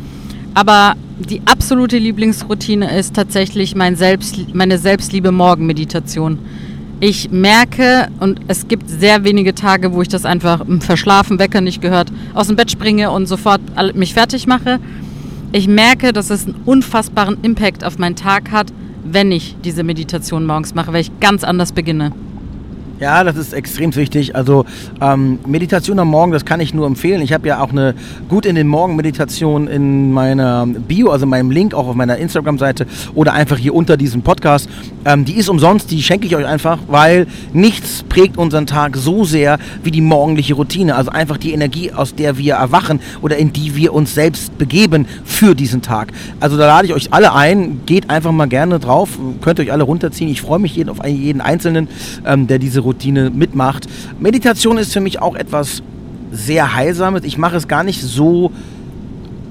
Aber 0.54 0.96
die 1.18 1.42
absolute 1.46 1.98
Lieblingsroutine 1.98 2.98
ist 2.98 3.14
tatsächlich 3.16 3.76
mein 3.76 3.96
Selbst, 3.96 4.54
meine 4.54 4.78
Selbstliebe-Morgenmeditation. 4.78 6.40
Ich 7.00 7.30
merke, 7.30 8.08
und 8.20 8.40
es 8.48 8.68
gibt 8.68 8.90
sehr 8.90 9.24
wenige 9.24 9.54
Tage, 9.54 9.94
wo 9.94 10.02
ich 10.02 10.08
das 10.08 10.26
einfach 10.26 10.66
Verschlafen, 10.80 11.38
Wecker 11.38 11.62
nicht 11.62 11.80
gehört, 11.80 12.12
aus 12.34 12.48
dem 12.48 12.56
Bett 12.56 12.72
springe 12.72 13.12
und 13.12 13.28
sofort 13.28 13.62
mich 13.94 14.16
fertig 14.16 14.48
mache. 14.48 14.80
Ich 15.52 15.68
merke, 15.68 16.12
dass 16.12 16.32
es 16.32 16.46
einen 16.46 16.56
unfassbaren 16.66 17.38
Impact 17.44 17.84
auf 17.84 18.00
meinen 18.00 18.16
Tag 18.16 18.52
hat, 18.52 18.74
wenn 19.04 19.32
ich 19.32 19.56
diese 19.64 19.84
Meditation 19.84 20.46
morgens 20.48 20.74
mache, 20.74 20.92
weil 20.92 21.02
ich 21.02 21.20
ganz 21.20 21.44
anders 21.44 21.72
beginne. 21.72 22.14
Ja, 23.00 23.24
das 23.24 23.36
ist 23.36 23.54
extrem 23.54 23.96
wichtig. 23.96 24.36
Also 24.36 24.66
ähm, 25.02 25.38
Meditation 25.46 26.00
am 26.00 26.08
Morgen, 26.08 26.32
das 26.32 26.46
kann 26.46 26.60
ich 26.60 26.74
nur 26.74 26.88
empfehlen. 26.88 27.22
Ich 27.22 27.32
habe 27.32 27.48
ja 27.48 27.62
auch 27.62 27.70
eine 27.70 27.94
gut 28.28 28.44
in 28.48 28.56
den 28.56 28.68
Morgen 28.68 28.96
Meditation 28.96 29.68
in 29.68 30.12
meiner 30.12 30.66
Bio, 30.66 31.12
also 31.12 31.28
meinem 31.28 31.52
Link 31.52 31.76
auch 31.76 31.88
auf 31.88 31.96
meiner 31.96 32.18
Instagram-Seite 32.18 32.88
oder 33.14 33.34
einfach 33.34 33.58
hier 33.58 33.76
unter 33.76 33.98
diesem 33.98 34.24
Podcast. 34.24 34.68
Ähm, 35.06 35.26
die 35.26 35.38
ist 35.38 35.48
umsonst, 35.48 35.92
die 35.92 36.02
schenke 36.02 36.26
ich 36.26 36.36
euch 36.36 36.48
einfach, 36.48 36.80
weil 36.88 37.28
nichts 37.54 38.04
prägt 38.10 38.36
unseren 38.36 38.66
Tag 38.66 38.98
so 38.98 39.26
sehr 39.26 39.60
wie 39.84 39.92
die 39.92 40.02
morgendliche 40.02 40.56
Routine. 40.56 40.96
Also 40.96 41.12
einfach 41.12 41.38
die 41.38 41.54
Energie, 41.54 41.92
aus 41.92 42.16
der 42.16 42.40
wir 42.40 42.56
erwachen 42.56 43.00
oder 43.22 43.38
in 43.38 43.54
die 43.54 43.76
wir 43.76 43.94
uns 43.94 44.16
selbst 44.16 44.58
begeben 44.58 45.06
für 45.24 45.54
diesen 45.54 45.84
Tag. 45.84 46.14
Also 46.40 46.58
da 46.58 46.66
lade 46.66 46.88
ich 46.88 46.96
euch 46.96 47.14
alle 47.14 47.36
ein. 47.36 47.82
Geht 47.86 48.10
einfach 48.10 48.32
mal 48.32 48.48
gerne 48.48 48.80
drauf. 48.80 49.20
Könnt 49.42 49.60
euch 49.60 49.72
alle 49.72 49.84
runterziehen. 49.84 50.32
Ich 50.32 50.42
freue 50.42 50.58
mich 50.58 50.76
jeden, 50.76 50.90
auf 50.90 51.06
jeden 51.06 51.42
Einzelnen, 51.42 51.88
ähm, 52.26 52.48
der 52.48 52.58
diese 52.58 52.87
Routine 52.88 53.30
mitmacht. 53.30 53.88
Meditation 54.20 54.78
ist 54.78 54.94
für 54.94 55.02
mich 55.02 55.22
auch 55.22 55.36
etwas 55.36 55.84
sehr 56.32 56.76
Heilsames. 56.76 57.24
Ich 57.24 57.38
mache 57.38 57.56
es 57.58 57.68
gar 57.68 57.84
nicht 57.84 58.02
so 58.02 58.52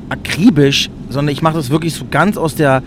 akribisch, 0.09 0.91
sondern 1.09 1.33
ich 1.33 1.43
mache 1.43 1.55
das 1.55 1.71
wirklich 1.71 1.95
so 1.95 2.05
ganz 2.11 2.37
aus 2.37 2.55
der 2.55 2.83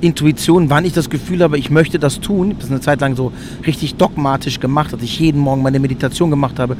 Intuition, 0.00 0.70
wann 0.70 0.84
ich 0.84 0.92
das 0.92 1.08
Gefühl 1.08 1.42
habe, 1.42 1.58
ich 1.58 1.70
möchte 1.70 1.98
das 1.98 2.20
tun. 2.20 2.48
Ich 2.48 2.54
habe 2.54 2.60
das 2.62 2.70
eine 2.70 2.80
Zeit 2.80 3.00
lang 3.00 3.16
so 3.16 3.32
richtig 3.66 3.94
dogmatisch 3.94 4.60
gemacht, 4.60 4.92
dass 4.92 5.02
ich 5.02 5.18
jeden 5.18 5.40
Morgen 5.40 5.62
meine 5.62 5.80
Meditation 5.80 6.30
gemacht 6.30 6.58
habe. 6.58 6.76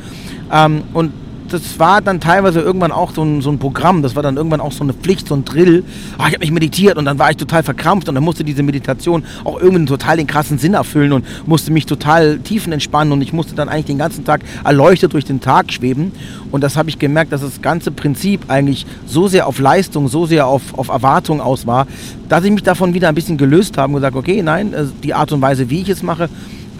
Ähm, 0.52 0.82
und 0.92 1.12
das 1.48 1.78
war 1.78 2.00
dann 2.00 2.20
teilweise 2.20 2.60
irgendwann 2.60 2.92
auch 2.92 3.12
so 3.12 3.22
ein, 3.22 3.42
so 3.42 3.50
ein 3.50 3.58
Programm, 3.58 4.02
das 4.02 4.16
war 4.16 4.22
dann 4.22 4.36
irgendwann 4.36 4.60
auch 4.60 4.72
so 4.72 4.82
eine 4.82 4.92
Pflicht, 4.92 5.28
so 5.28 5.34
ein 5.34 5.44
Drill. 5.44 5.84
Oh, 6.18 6.22
ich 6.26 6.34
habe 6.34 6.38
mich 6.38 6.50
meditiert 6.50 6.96
und 6.96 7.04
dann 7.04 7.18
war 7.18 7.30
ich 7.30 7.36
total 7.36 7.62
verkrampft 7.62 8.08
und 8.08 8.14
dann 8.14 8.24
musste 8.24 8.44
diese 8.44 8.62
Meditation 8.62 9.24
auch 9.44 9.60
irgendwie 9.60 9.84
total 9.84 10.16
den 10.16 10.26
krassen 10.26 10.58
Sinn 10.58 10.74
erfüllen 10.74 11.12
und 11.12 11.24
musste 11.46 11.70
mich 11.72 11.86
total 11.86 12.38
tiefen 12.38 12.72
entspannen 12.72 13.12
und 13.12 13.22
ich 13.22 13.32
musste 13.32 13.54
dann 13.54 13.68
eigentlich 13.68 13.86
den 13.86 13.98
ganzen 13.98 14.24
Tag 14.24 14.40
erleuchtet 14.64 15.12
durch 15.12 15.24
den 15.24 15.40
Tag 15.40 15.72
schweben. 15.72 16.12
Und 16.50 16.62
das 16.62 16.76
habe 16.76 16.88
ich 16.88 16.98
gemerkt, 16.98 17.32
dass 17.32 17.40
das 17.40 17.60
ganze 17.62 17.90
Prinzip 17.90 18.42
eigentlich 18.48 18.86
so 19.06 19.28
sehr 19.28 19.46
auf 19.46 19.58
Leistung, 19.58 20.08
so 20.08 20.26
sehr 20.26 20.46
auf, 20.46 20.76
auf 20.76 20.88
Erwartung 20.88 21.40
aus 21.40 21.66
war, 21.66 21.86
dass 22.28 22.44
ich 22.44 22.50
mich 22.50 22.62
davon 22.62 22.94
wieder 22.94 23.08
ein 23.08 23.14
bisschen 23.14 23.36
gelöst 23.36 23.76
habe 23.76 23.88
und 23.88 23.96
gesagt, 23.96 24.16
okay, 24.16 24.42
nein, 24.42 24.72
äh, 24.72 24.84
die 25.02 25.14
Art 25.14 25.32
und 25.32 25.42
Weise, 25.42 25.70
wie 25.70 25.82
ich 25.82 25.88
es 25.88 26.02
mache, 26.02 26.28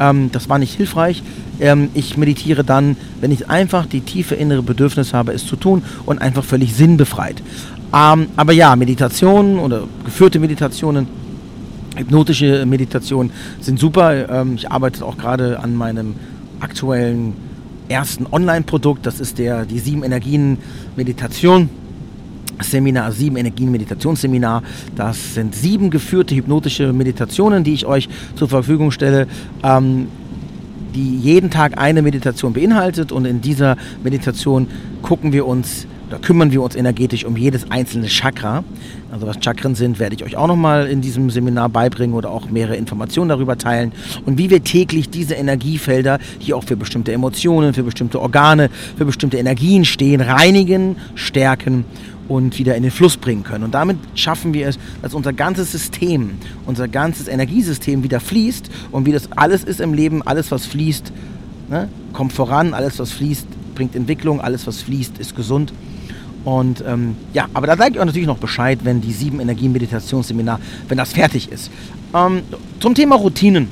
ähm, 0.01 0.31
das 0.33 0.49
war 0.49 0.59
nicht 0.59 0.75
hilfreich. 0.75 1.23
Ähm, 1.61 1.91
ich 1.95 2.17
meditiere 2.17 2.65
dann, 2.65 2.97
wenn 3.21 3.31
ich 3.31 3.49
einfach 3.49 3.87
die 3.87 4.01
tiefe 4.01 4.35
innere 4.35 4.63
Bedürfnis 4.63 5.15
habe, 5.15 5.33
es 5.33 5.47
zu 5.47 5.57
tun 5.57 5.83
und 6.07 6.21
einfach 6.21 6.45
völlig 6.45 6.75
sinnbefreit. 6.75 7.43
Ähm, 7.95 8.27
aber 8.37 8.53
ja, 8.53 8.75
Meditationen 8.77 9.59
oder 9.59 9.85
geführte 10.05 10.41
Meditationen, 10.41 11.07
hypnotische 11.97 12.67
Meditationen 12.67 13.33
sind 13.61 13.79
super. 13.79 14.29
Ähm, 14.29 14.55
ich 14.57 14.71
arbeite 14.71 15.05
auch 15.05 15.17
gerade 15.17 15.61
an 15.61 15.77
meinem 15.77 16.15
aktuellen 16.61 17.35
ersten 17.89 18.27
Online-Produkt. 18.31 19.07
Das 19.07 19.21
ist 19.21 19.39
der, 19.39 19.65
die 19.65 19.79
sieben 19.79 20.03
Energien 20.03 20.59
Meditation. 20.97 21.69
Seminar, 22.61 23.13
sieben 23.13 23.37
Energien 23.37 23.71
Meditationsseminar. 23.71 24.63
Das 24.97 25.35
sind 25.35 25.55
sieben 25.55 25.91
geführte 25.91 26.35
hypnotische 26.35 26.93
Meditationen, 26.93 27.65
die 27.65 27.75
ich 27.75 27.87
euch 27.87 28.09
zur 28.37 28.49
Verfügung 28.49 28.91
stelle. 28.91 29.27
Ähm, 29.63 30.09
die 30.95 31.17
jeden 31.17 31.51
Tag 31.51 31.77
eine 31.77 32.03
Meditation 32.03 32.53
beinhaltet 32.53 33.11
und 33.11 33.25
in 33.25 33.41
dieser 33.41 33.77
Meditation 34.05 34.69
gucken 35.03 35.33
wir 35.33 35.45
uns 35.45 35.89
da 36.11 36.19
kümmern 36.19 36.53
wir 36.53 36.63
uns 36.63 36.77
energetisch 36.77 37.25
um 37.25 37.37
jedes 37.37 37.71
einzelne 37.71 38.09
Chakra. 38.09 38.63
Also 39.11 39.27
was 39.27 39.43
Chakren 39.43 39.75
sind, 39.75 39.99
werde 39.99 40.15
ich 40.15 40.23
euch 40.23 40.37
auch 40.37 40.47
nochmal 40.47 40.87
in 40.87 41.01
diesem 41.01 41.31
Seminar 41.31 41.69
beibringen 41.69 42.15
oder 42.15 42.31
auch 42.31 42.51
mehrere 42.51 42.77
Informationen 42.77 43.31
darüber 43.31 43.57
teilen. 43.57 43.93
Und 44.27 44.37
wie 44.39 44.51
wir 44.51 44.63
täglich 44.63 45.09
diese 45.09 45.35
Energiefelder, 45.35 46.19
die 46.47 46.53
auch 46.53 46.63
für 46.63 46.77
bestimmte 46.77 47.13
Emotionen, 47.13 47.75
für 47.75 47.83
bestimmte 47.83 48.21
Organe, 48.21 48.69
für 48.97 49.07
bestimmte 49.07 49.39
Energien 49.39 49.85
stehen, 49.85 50.21
reinigen, 50.21 50.97
stärken 51.15 51.85
und 52.29 52.59
wieder 52.59 52.75
in 52.77 52.83
den 52.83 52.93
Fluss 52.93 53.17
bringen 53.17 53.43
können. 53.43 53.65
Und 53.65 53.75
damit 53.75 53.99
schaffen 54.15 54.55
wir 54.55 54.69
es, 54.69 54.79
dass 55.03 55.15
unser 55.15 55.33
ganzes 55.33 55.73
System, 55.73 56.33
unser 56.67 56.89
ganzes 56.89 57.29
Energiesystem 57.29 58.03
wieder 58.03 58.21
fließt 58.21 58.71
und 58.93 59.07
wie 59.07 59.13
das 59.13 59.31
alles 59.33 59.65
ist 59.65 59.81
im 59.81 59.95
Leben, 59.95 60.23
alles 60.23 60.51
was 60.51 60.67
fließt, 60.67 61.13
ne, 61.69 61.89
kommt 62.13 62.33
voran, 62.33 62.75
alles 62.75 62.99
was 62.99 63.13
fließt, 63.13 63.47
bringt 63.75 63.95
Entwicklung, 63.95 64.41
alles 64.41 64.67
was 64.67 64.83
fließt, 64.83 65.19
ist 65.19 65.37
gesund. 65.37 65.73
Und 66.45 66.85
ähm, 66.87 67.17
ja, 67.33 67.47
aber 67.55 67.67
da 67.67 67.77
sage 67.77 67.93
ich 67.93 67.99
euch 67.99 68.05
natürlich 68.05 68.27
noch 68.27 68.39
Bescheid, 68.39 68.81
wenn 68.83 69.01
die 69.01 69.13
sieben 69.13 69.41
Energien 69.41 69.73
Meditationsseminar, 69.73 70.61
wenn 70.89 70.99
das 70.99 71.13
fertig 71.13 71.51
ist. 71.51 71.71
Ähm, 72.15 72.43
zum 72.81 72.95
Thema 72.95 73.17
Routinen. 73.17 73.69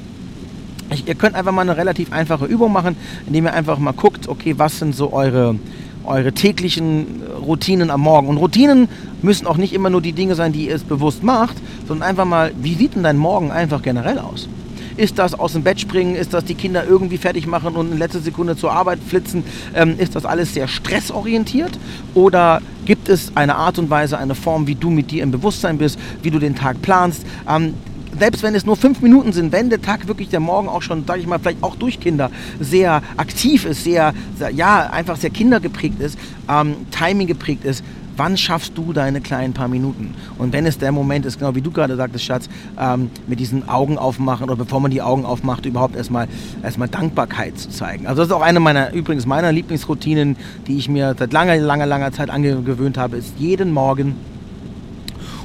Ich, 0.90 1.06
ihr 1.06 1.14
könnt 1.14 1.34
einfach 1.34 1.52
mal 1.52 1.62
eine 1.62 1.76
relativ 1.76 2.12
einfache 2.12 2.46
Übung 2.46 2.72
machen, 2.72 2.96
indem 3.26 3.46
ihr 3.46 3.52
einfach 3.52 3.78
mal 3.78 3.92
guckt, 3.92 4.28
okay, 4.28 4.54
was 4.58 4.78
sind 4.78 4.94
so 4.94 5.12
eure 5.12 5.56
eure 6.04 6.32
täglichen 6.32 7.22
Routinen 7.40 7.90
am 7.90 8.00
Morgen. 8.00 8.28
Und 8.28 8.36
Routinen 8.36 8.88
müssen 9.22 9.46
auch 9.46 9.56
nicht 9.56 9.72
immer 9.72 9.90
nur 9.90 10.02
die 10.02 10.12
Dinge 10.12 10.34
sein, 10.34 10.52
die 10.52 10.68
ihr 10.68 10.74
es 10.74 10.84
bewusst 10.84 11.22
macht, 11.22 11.56
sondern 11.86 12.08
einfach 12.08 12.24
mal, 12.24 12.52
wie 12.60 12.74
sieht 12.74 12.94
denn 12.94 13.02
dein 13.02 13.18
Morgen 13.18 13.50
einfach 13.50 13.82
generell 13.82 14.18
aus? 14.18 14.48
Ist 14.96 15.18
das 15.18 15.34
aus 15.34 15.54
dem 15.54 15.62
Bett 15.62 15.80
springen? 15.80 16.14
Ist 16.14 16.34
das 16.34 16.44
die 16.44 16.54
Kinder 16.54 16.84
irgendwie 16.86 17.16
fertig 17.16 17.46
machen 17.46 17.76
und 17.76 17.92
in 17.92 17.98
letzter 17.98 18.20
Sekunde 18.20 18.56
zur 18.56 18.72
Arbeit 18.72 18.98
flitzen? 19.06 19.42
Ähm, 19.74 19.94
ist 19.98 20.14
das 20.14 20.26
alles 20.26 20.52
sehr 20.52 20.68
stressorientiert? 20.68 21.78
Oder 22.14 22.60
gibt 22.84 23.08
es 23.08 23.32
eine 23.34 23.56
Art 23.56 23.78
und 23.78 23.88
Weise, 23.88 24.18
eine 24.18 24.34
Form, 24.34 24.66
wie 24.66 24.74
du 24.74 24.90
mit 24.90 25.10
dir 25.10 25.22
im 25.22 25.30
Bewusstsein 25.30 25.78
bist, 25.78 25.98
wie 26.22 26.30
du 26.30 26.38
den 26.38 26.54
Tag 26.54 26.82
planst? 26.82 27.24
Ähm, 27.48 27.74
selbst 28.18 28.42
wenn 28.42 28.54
es 28.54 28.66
nur 28.66 28.76
fünf 28.76 29.00
Minuten 29.00 29.32
sind, 29.32 29.52
wenn 29.52 29.70
der 29.70 29.80
Tag 29.80 30.08
wirklich 30.08 30.28
der 30.28 30.40
Morgen 30.40 30.68
auch 30.68 30.82
schon, 30.82 31.04
sage 31.06 31.20
ich 31.20 31.26
mal, 31.26 31.38
vielleicht 31.38 31.62
auch 31.62 31.76
durch 31.76 32.00
Kinder 32.00 32.30
sehr 32.60 33.02
aktiv 33.16 33.64
ist, 33.64 33.84
sehr, 33.84 34.14
sehr 34.38 34.50
ja, 34.50 34.90
einfach 34.90 35.16
sehr 35.16 35.30
kindergeprägt 35.30 36.00
ist, 36.00 36.18
ähm, 36.48 36.76
Timing 36.90 37.26
geprägt 37.26 37.64
ist, 37.64 37.84
wann 38.16 38.36
schaffst 38.36 38.76
du 38.76 38.92
deine 38.92 39.20
kleinen 39.20 39.54
paar 39.54 39.68
Minuten? 39.68 40.14
Und 40.38 40.52
wenn 40.52 40.66
es 40.66 40.78
der 40.78 40.92
Moment 40.92 41.26
ist, 41.26 41.38
genau 41.38 41.54
wie 41.54 41.62
du 41.62 41.70
gerade 41.70 41.96
sagtest, 41.96 42.24
Schatz, 42.24 42.48
ähm, 42.78 43.10
mit 43.26 43.40
diesen 43.40 43.68
Augen 43.68 43.98
aufmachen 43.98 44.44
oder 44.44 44.56
bevor 44.56 44.80
man 44.80 44.90
die 44.90 45.02
Augen 45.02 45.24
aufmacht, 45.24 45.66
überhaupt 45.66 45.96
erstmal, 45.96 46.28
erstmal 46.62 46.88
Dankbarkeit 46.88 47.58
zu 47.58 47.70
zeigen. 47.70 48.06
Also 48.06 48.22
das 48.22 48.28
ist 48.28 48.34
auch 48.34 48.42
eine 48.42 48.60
meiner, 48.60 48.92
übrigens 48.92 49.26
meiner 49.26 49.52
Lieblingsroutinen, 49.52 50.36
die 50.66 50.76
ich 50.76 50.88
mir 50.88 51.14
seit 51.18 51.32
langer, 51.32 51.56
langer, 51.56 51.86
langer 51.86 52.12
Zeit 52.12 52.30
angewöhnt 52.30 52.98
habe, 52.98 53.16
ist 53.16 53.34
jeden 53.38 53.72
Morgen 53.72 54.16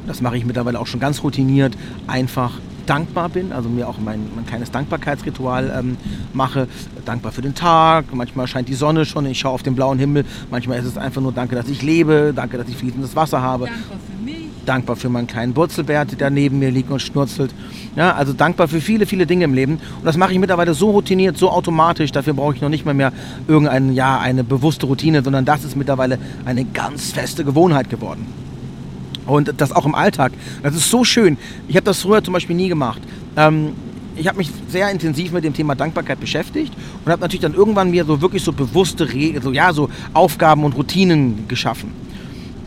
das 0.07 0.21
mache 0.21 0.37
ich 0.37 0.45
mittlerweile 0.45 0.79
auch 0.79 0.87
schon 0.87 0.99
ganz 0.99 1.23
routiniert, 1.23 1.77
einfach 2.07 2.53
dankbar 2.87 3.29
bin, 3.29 3.51
also 3.51 3.69
mir 3.69 3.87
auch 3.87 3.99
mein, 3.99 4.21
mein 4.35 4.45
kleines 4.45 4.71
Dankbarkeitsritual 4.71 5.73
ähm, 5.77 5.97
mache. 6.33 6.67
Dankbar 7.05 7.31
für 7.31 7.41
den 7.41 7.53
Tag, 7.53 8.05
manchmal 8.13 8.47
scheint 8.47 8.69
die 8.69 8.73
Sonne 8.73 9.05
schon, 9.05 9.25
ich 9.25 9.39
schaue 9.39 9.51
auf 9.51 9.63
den 9.63 9.75
blauen 9.75 9.99
Himmel, 9.99 10.25
manchmal 10.49 10.79
ist 10.79 10.85
es 10.85 10.97
einfach 10.97 11.21
nur 11.21 11.31
Danke, 11.31 11.55
dass 11.55 11.67
ich 11.67 11.81
lebe, 11.81 12.33
danke, 12.35 12.57
dass 12.57 12.67
ich 12.67 12.77
fließendes 12.77 13.15
Wasser 13.15 13.41
habe. 13.41 13.65
Dankbar 13.65 13.97
für 13.99 14.23
mich. 14.23 14.37
Dankbar 14.65 14.95
für 14.97 15.09
meinen 15.09 15.27
kleinen 15.27 15.55
Wurzelbär, 15.55 16.03
der 16.05 16.29
neben 16.29 16.59
mir 16.59 16.71
liegt 16.71 16.89
und 16.89 17.01
schnurzelt. 17.01 17.53
Ja, 17.95 18.13
also 18.15 18.33
dankbar 18.33 18.67
für 18.67 18.81
viele, 18.81 19.05
viele 19.05 19.25
Dinge 19.25 19.45
im 19.45 19.53
Leben. 19.53 19.73
Und 19.75 20.05
das 20.05 20.17
mache 20.17 20.33
ich 20.33 20.39
mittlerweile 20.39 20.73
so 20.73 20.91
routiniert, 20.91 21.37
so 21.37 21.49
automatisch. 21.49 22.11
Dafür 22.11 22.33
brauche 22.33 22.55
ich 22.55 22.61
noch 22.61 22.69
nicht 22.69 22.85
mal 22.85 22.93
mehr 22.93 23.13
irgendeine, 23.47 23.93
ja, 23.93 24.19
eine 24.19 24.43
bewusste 24.43 24.85
Routine, 24.85 25.23
sondern 25.23 25.45
das 25.45 25.63
ist 25.63 25.77
mittlerweile 25.77 26.19
eine 26.43 26.65
ganz 26.65 27.11
feste 27.11 27.45
Gewohnheit 27.45 27.89
geworden. 27.89 28.46
Und 29.27 29.53
das 29.57 29.71
auch 29.71 29.85
im 29.85 29.93
Alltag. 29.93 30.31
Das 30.63 30.75
ist 30.75 30.89
so 30.89 31.03
schön. 31.03 31.37
Ich 31.67 31.75
habe 31.75 31.85
das 31.85 32.01
früher 32.01 32.23
zum 32.23 32.33
Beispiel 32.33 32.55
nie 32.55 32.69
gemacht. 32.69 33.01
Ähm, 33.35 33.73
ich 34.15 34.27
habe 34.27 34.37
mich 34.37 34.49
sehr 34.69 34.89
intensiv 34.89 35.31
mit 35.31 35.43
dem 35.43 35.53
Thema 35.53 35.75
Dankbarkeit 35.75 36.19
beschäftigt 36.19 36.73
und 37.05 37.11
habe 37.11 37.21
natürlich 37.21 37.41
dann 37.41 37.53
irgendwann 37.53 37.91
mir 37.91 38.03
so 38.05 38.19
wirklich 38.21 38.43
so 38.43 38.51
bewusste 38.51 39.13
Regeln, 39.13 39.43
so, 39.43 39.51
ja, 39.51 39.71
so 39.73 39.89
Aufgaben 40.13 40.63
und 40.63 40.75
Routinen 40.75 41.47
geschaffen. 41.47 41.91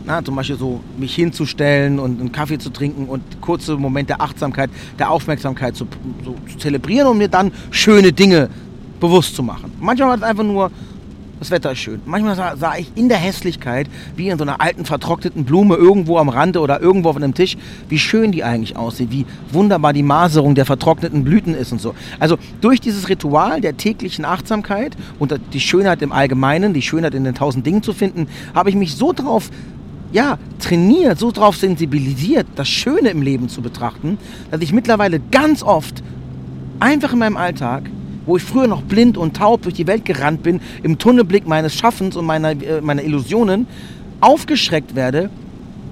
Na, 0.05 0.23
zum 0.23 0.35
Beispiel 0.35 0.55
so 0.55 0.79
mich 0.97 1.13
hinzustellen 1.13 1.99
und 1.99 2.19
einen 2.19 2.31
Kaffee 2.31 2.57
zu 2.57 2.69
trinken 2.71 3.05
und 3.05 3.21
kurze 3.41 3.75
Momente 3.75 4.13
der 4.13 4.21
Achtsamkeit, 4.21 4.69
der 4.97 5.11
Aufmerksamkeit 5.11 5.75
zu, 5.75 5.85
so, 6.23 6.35
zu 6.49 6.57
zelebrieren 6.57 7.07
und 7.07 7.17
mir 7.17 7.27
dann 7.27 7.51
schöne 7.69 8.11
Dinge 8.11 8.49
bewusst 8.99 9.35
zu 9.35 9.43
machen. 9.43 9.71
Manchmal 9.79 10.09
war 10.09 10.17
es 10.17 10.23
einfach 10.23 10.43
nur 10.43 10.71
das 11.41 11.49
Wetter 11.49 11.71
ist 11.71 11.79
schön. 11.79 11.99
Manchmal 12.05 12.35
sah, 12.35 12.55
sah, 12.55 12.77
ich 12.77 12.91
in 12.93 13.09
der 13.09 13.17
Hässlichkeit, 13.17 13.87
wie 14.15 14.29
in 14.29 14.37
so 14.37 14.43
einer 14.43 14.61
alten, 14.61 14.85
vertrockneten 14.85 15.43
Blume 15.43 15.73
irgendwo 15.73 16.19
am 16.19 16.29
Rande 16.29 16.59
oder 16.59 16.79
irgendwo 16.79 17.09
auf 17.09 17.15
einem 17.15 17.33
Tisch, 17.33 17.57
wie 17.89 17.97
schön 17.97 18.31
die 18.31 18.43
eigentlich 18.43 18.77
aussieht, 18.77 19.09
wie 19.09 19.25
wunderbar 19.51 19.91
die 19.91 20.03
Maserung 20.03 20.53
der 20.53 20.67
vertrockneten 20.67 21.23
Blüten 21.23 21.55
ist 21.55 21.71
und 21.71 21.81
so. 21.81 21.95
Also 22.19 22.37
durch 22.61 22.79
dieses 22.79 23.09
Ritual 23.09 23.59
der 23.59 23.75
täglichen 23.75 24.23
Achtsamkeit 24.23 24.95
und 25.17 25.33
die 25.51 25.59
Schönheit 25.59 26.03
im 26.03 26.11
Allgemeinen, 26.11 26.75
die 26.75 26.83
Schönheit 26.83 27.15
in 27.15 27.23
den 27.23 27.33
tausend 27.33 27.65
Dingen 27.65 27.81
zu 27.81 27.93
finden, 27.93 28.27
habe 28.53 28.69
ich 28.69 28.75
mich 28.75 28.93
so 28.93 29.11
drauf 29.11 29.49
ja, 30.11 30.37
trainiert, 30.59 31.17
so 31.17 31.31
drauf 31.31 31.55
sensibilisiert, 31.55 32.45
das 32.55 32.69
Schöne 32.69 33.09
im 33.09 33.23
Leben 33.23 33.49
zu 33.49 33.63
betrachten, 33.63 34.19
dass 34.51 34.61
ich 34.61 34.73
mittlerweile 34.73 35.19
ganz 35.31 35.63
oft 35.63 36.03
einfach 36.79 37.13
in 37.13 37.19
meinem 37.19 37.37
Alltag 37.37 37.89
wo 38.25 38.37
ich 38.37 38.43
früher 38.43 38.67
noch 38.67 38.81
blind 38.81 39.17
und 39.17 39.37
taub 39.37 39.63
durch 39.63 39.75
die 39.75 39.87
Welt 39.87 40.05
gerannt 40.05 40.43
bin, 40.43 40.61
im 40.83 40.97
Tunnelblick 40.97 41.47
meines 41.47 41.75
Schaffens 41.75 42.15
und 42.15 42.25
meiner, 42.25 42.51
äh, 42.51 42.81
meiner 42.81 43.03
Illusionen, 43.03 43.67
aufgeschreckt 44.19 44.95
werde, 44.95 45.29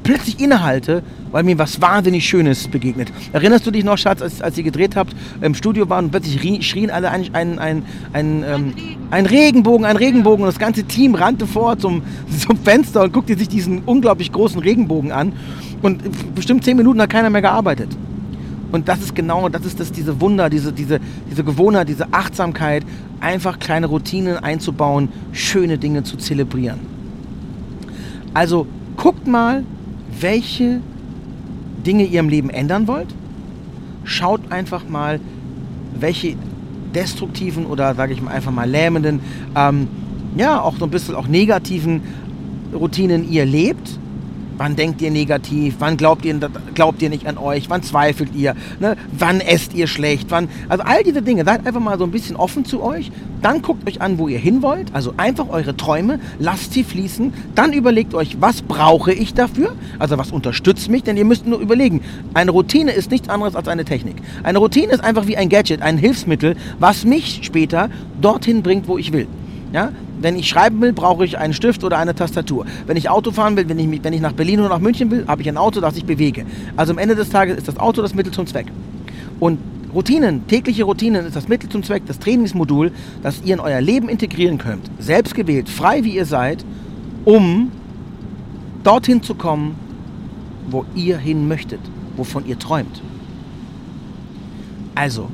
plötzlich 0.03 0.39
innehalte, 0.39 1.03
weil 1.31 1.43
mir 1.43 1.57
was 1.59 1.81
wahnsinnig 1.81 2.27
Schönes 2.27 2.67
begegnet. 2.67 3.11
Erinnerst 3.33 3.67
du 3.67 3.71
dich 3.71 3.83
noch, 3.83 3.97
Schatz, 3.97 4.21
als, 4.21 4.41
als 4.41 4.57
ihr 4.57 4.63
gedreht 4.63 4.95
habt, 4.95 5.15
im 5.41 5.53
Studio 5.53 5.89
waren 5.89 6.05
und 6.05 6.11
plötzlich 6.11 6.67
schrien 6.67 6.89
alle 6.89 7.11
einen, 7.11 7.35
einen, 7.35 7.59
einen, 7.59 7.85
einen, 8.13 8.43
ähm, 8.43 8.73
einen 9.11 9.27
Regenbogen, 9.27 9.85
einen 9.85 9.97
Regenbogen 9.97 10.43
und 10.43 10.47
das 10.47 10.59
ganze 10.59 10.83
Team 10.83 11.15
rannte 11.15 11.45
vor 11.45 11.77
zum, 11.77 12.01
zum 12.39 12.57
Fenster 12.57 13.03
und 13.03 13.13
guckte 13.13 13.37
sich 13.37 13.49
diesen 13.49 13.83
unglaublich 13.85 14.31
großen 14.31 14.59
Regenbogen 14.59 15.11
an 15.11 15.33
und 15.81 16.35
bestimmt 16.35 16.63
zehn 16.63 16.77
Minuten 16.77 17.01
hat 17.01 17.09
keiner 17.09 17.29
mehr 17.29 17.41
gearbeitet. 17.41 17.89
Und 18.71 18.87
das 18.87 19.01
ist 19.01 19.15
genau, 19.15 19.49
das 19.49 19.65
ist 19.65 19.79
das, 19.79 19.91
diese 19.91 20.21
Wunder, 20.21 20.49
diese, 20.49 20.71
diese, 20.71 20.99
diese 21.29 21.43
Gewohnheit, 21.43 21.89
diese 21.89 22.13
Achtsamkeit, 22.13 22.83
einfach 23.19 23.59
kleine 23.59 23.87
Routinen 23.87 24.37
einzubauen, 24.37 25.09
schöne 25.31 25.77
Dinge 25.77 26.03
zu 26.03 26.17
zelebrieren. 26.17 26.79
Also 28.33 28.67
guckt 28.95 29.27
mal, 29.27 29.63
welche 30.19 30.81
Dinge 31.85 32.05
ihr 32.05 32.19
im 32.19 32.29
Leben 32.29 32.49
ändern 32.49 32.87
wollt. 32.87 33.07
Schaut 34.03 34.51
einfach 34.51 34.87
mal, 34.87 35.19
welche 35.99 36.35
destruktiven 36.93 37.65
oder 37.65 37.95
sage 37.95 38.13
ich 38.13 38.21
mal 38.21 38.31
einfach 38.31 38.51
mal 38.51 38.69
lähmenden, 38.69 39.21
ähm, 39.55 39.87
ja 40.35 40.61
auch 40.61 40.77
so 40.77 40.85
ein 40.85 40.91
bisschen 40.91 41.15
auch 41.15 41.27
negativen 41.27 42.01
Routinen 42.73 43.29
ihr 43.29 43.45
lebt 43.45 43.99
Wann 44.59 44.75
denkt 44.75 45.01
ihr 45.01 45.09
negativ? 45.09 45.75
Wann 45.79 45.95
glaubt 45.95 46.25
ihr, 46.25 46.37
glaubt 46.75 47.01
ihr 47.01 47.09
nicht 47.09 47.25
an 47.27 47.37
euch? 47.37 47.69
Wann 47.69 47.81
zweifelt 47.81 48.35
ihr? 48.35 48.57
Ne? 48.81 48.97
Wann 49.17 49.39
esst 49.39 49.73
ihr 49.73 49.87
schlecht? 49.87 50.31
Wann, 50.31 50.49
also 50.67 50.83
all 50.83 51.01
diese 51.01 51.21
Dinge. 51.21 51.45
Seid 51.45 51.65
einfach 51.65 51.79
mal 51.79 51.97
so 51.97 52.03
ein 52.03 52.11
bisschen 52.11 52.35
offen 52.35 52.65
zu 52.65 52.83
euch. 52.83 53.09
Dann 53.41 53.61
guckt 53.61 53.87
euch 53.87 54.01
an, 54.01 54.17
wo 54.17 54.27
ihr 54.27 54.37
hin 54.37 54.61
wollt. 54.61 54.93
Also 54.93 55.13
einfach 55.15 55.47
eure 55.47 55.77
Träume. 55.77 56.19
Lasst 56.39 56.73
sie 56.73 56.83
fließen. 56.83 57.33
Dann 57.55 57.71
überlegt 57.71 58.13
euch, 58.13 58.41
was 58.41 58.61
brauche 58.61 59.13
ich 59.13 59.33
dafür? 59.33 59.75
Also 59.97 60.17
was 60.17 60.29
unterstützt 60.29 60.89
mich? 60.89 61.03
Denn 61.03 61.15
ihr 61.15 61.23
müsst 61.23 61.47
nur 61.47 61.59
überlegen. 61.59 62.01
Eine 62.33 62.51
Routine 62.51 62.91
ist 62.91 63.11
nichts 63.11 63.29
anderes 63.29 63.55
als 63.55 63.69
eine 63.69 63.85
Technik. 63.85 64.17
Eine 64.43 64.59
Routine 64.59 64.91
ist 64.91 65.01
einfach 65.01 65.25
wie 65.25 65.37
ein 65.37 65.47
Gadget, 65.47 65.81
ein 65.81 65.97
Hilfsmittel, 65.97 66.57
was 66.79 67.05
mich 67.05 67.39
später 67.43 67.89
dorthin 68.19 68.61
bringt, 68.61 68.89
wo 68.89 68.97
ich 68.97 69.13
will. 69.13 69.27
Ja? 69.71 69.91
Wenn 70.19 70.35
ich 70.35 70.47
schreiben 70.47 70.81
will, 70.81 70.93
brauche 70.93 71.25
ich 71.25 71.37
einen 71.37 71.53
Stift 71.53 71.83
oder 71.83 71.97
eine 71.97 72.15
Tastatur. 72.15 72.65
Wenn 72.87 72.97
ich 72.97 73.09
Auto 73.09 73.31
fahren 73.31 73.55
will, 73.55 73.69
wenn 73.69 73.79
ich, 73.79 74.03
wenn 74.03 74.13
ich 74.13 74.21
nach 74.21 74.33
Berlin 74.33 74.59
oder 74.59 74.69
nach 74.69 74.79
München 74.79 75.11
will, 75.11 75.25
habe 75.27 75.41
ich 75.41 75.49
ein 75.49 75.57
Auto, 75.57 75.79
das 75.81 75.95
ich 75.97 76.05
bewege. 76.05 76.45
Also 76.75 76.93
am 76.93 76.97
Ende 76.97 77.15
des 77.15 77.29
Tages 77.29 77.57
ist 77.57 77.67
das 77.67 77.77
Auto 77.77 78.01
das 78.01 78.15
Mittel 78.15 78.33
zum 78.33 78.47
Zweck. 78.47 78.67
Und 79.39 79.59
Routinen, 79.93 80.45
tägliche 80.47 80.83
Routinen 80.83 81.25
ist 81.25 81.35
das 81.35 81.47
Mittel 81.47 81.69
zum 81.69 81.83
Zweck, 81.83 82.03
das 82.05 82.19
Trainingsmodul, 82.19 82.91
das 83.23 83.41
ihr 83.43 83.55
in 83.55 83.59
euer 83.59 83.81
Leben 83.81 84.09
integrieren 84.09 84.57
könnt. 84.57 84.89
Selbst 84.99 85.33
gewählt, 85.33 85.69
frei 85.69 86.03
wie 86.03 86.15
ihr 86.15 86.25
seid, 86.25 86.63
um 87.25 87.71
dorthin 88.83 89.23
zu 89.23 89.35
kommen, 89.35 89.75
wo 90.69 90.85
ihr 90.95 91.17
hin 91.17 91.47
möchtet, 91.47 91.79
wovon 92.17 92.45
ihr 92.45 92.59
träumt. 92.59 93.01
Also, 94.93 95.29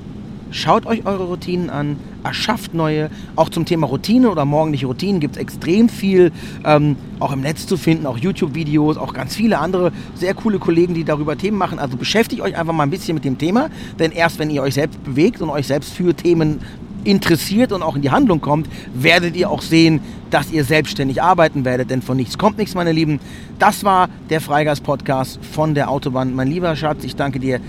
Schaut 0.56 0.86
euch 0.86 1.06
eure 1.06 1.26
Routinen 1.26 1.70
an, 1.70 1.98
erschafft 2.26 2.74
neue. 2.74 3.10
Auch 3.36 3.50
zum 3.50 3.66
Thema 3.66 3.88
Routine 3.88 4.30
oder 4.30 4.46
morgendliche 4.46 4.88
Routinen 4.88 5.20
gibt 5.20 5.36
es 5.36 5.42
extrem 5.42 5.90
viel, 5.90 6.32
ähm, 6.64 6.98
auch 7.20 7.32
im 7.32 7.42
Netz 7.42 7.68
zu 7.68 7.78
finden, 7.78 8.06
auch 8.06 8.18
YouTube-Videos, 8.18 8.98
auch 8.98 9.14
ganz 9.14 9.36
viele 9.36 9.60
andere 9.60 9.92
sehr 10.16 10.34
coole 10.34 10.60
Kollegen, 10.60 10.94
die 10.94 11.04
darüber 11.04 11.38
Themen 11.38 11.58
machen. 11.58 11.80
Also 11.80 11.98
beschäftigt 11.98 12.42
euch 12.42 12.58
einfach 12.58 12.74
mal 12.74 12.84
ein 12.84 12.90
bisschen 12.90 13.16
mit 13.16 13.26
dem 13.26 13.38
Thema, 13.38 13.70
denn 14.00 14.12
erst 14.12 14.40
wenn 14.40 14.50
ihr 14.50 14.62
euch 14.62 14.74
selbst 14.74 15.04
bewegt 15.04 15.42
und 15.42 15.50
euch 15.50 15.68
selbst 15.68 15.94
für 15.94 16.14
Themen 16.14 16.60
interessiert 17.06 17.72
und 17.72 17.84
auch 17.84 17.96
in 17.96 18.02
die 18.02 18.12
Handlung 18.12 18.42
kommt, 18.42 18.68
werdet 18.94 19.36
ihr 19.36 19.50
auch 19.50 19.62
sehen, 19.62 20.02
dass 20.32 20.52
ihr 20.52 20.64
selbstständig 20.64 21.22
arbeiten 21.22 21.64
werdet, 21.64 21.92
denn 21.92 22.02
von 22.02 22.18
nichts 22.18 22.38
kommt 22.38 22.58
nichts, 22.58 22.74
meine 22.76 22.92
Lieben. 22.92 23.20
Das 23.60 23.84
war 23.84 24.10
der 24.30 24.42
Freigeist-Podcast 24.42 25.40
von 25.46 25.76
der 25.76 25.90
Autobahn. 25.90 26.34
Mein 26.34 26.48
lieber 26.48 26.76
Schatz, 26.76 27.04
ich 27.04 27.16
danke 27.16 27.40
dir 27.40 27.60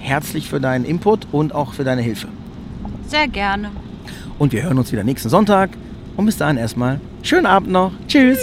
herzlich 0.00 0.48
für 0.48 0.60
deinen 0.60 0.84
Input 0.84 1.28
und 1.30 1.54
auch 1.54 1.74
für 1.74 1.84
deine 1.84 2.02
Hilfe. 2.02 2.28
Sehr 3.06 3.28
gerne. 3.28 3.70
Und 4.38 4.52
wir 4.52 4.62
hören 4.62 4.78
uns 4.78 4.92
wieder 4.92 5.04
nächsten 5.04 5.28
Sonntag. 5.28 5.70
Und 6.16 6.26
bis 6.26 6.36
dahin 6.36 6.56
erstmal 6.56 7.00
schönen 7.22 7.46
Abend 7.46 7.70
noch. 7.70 7.92
Tschüss. 8.08 8.38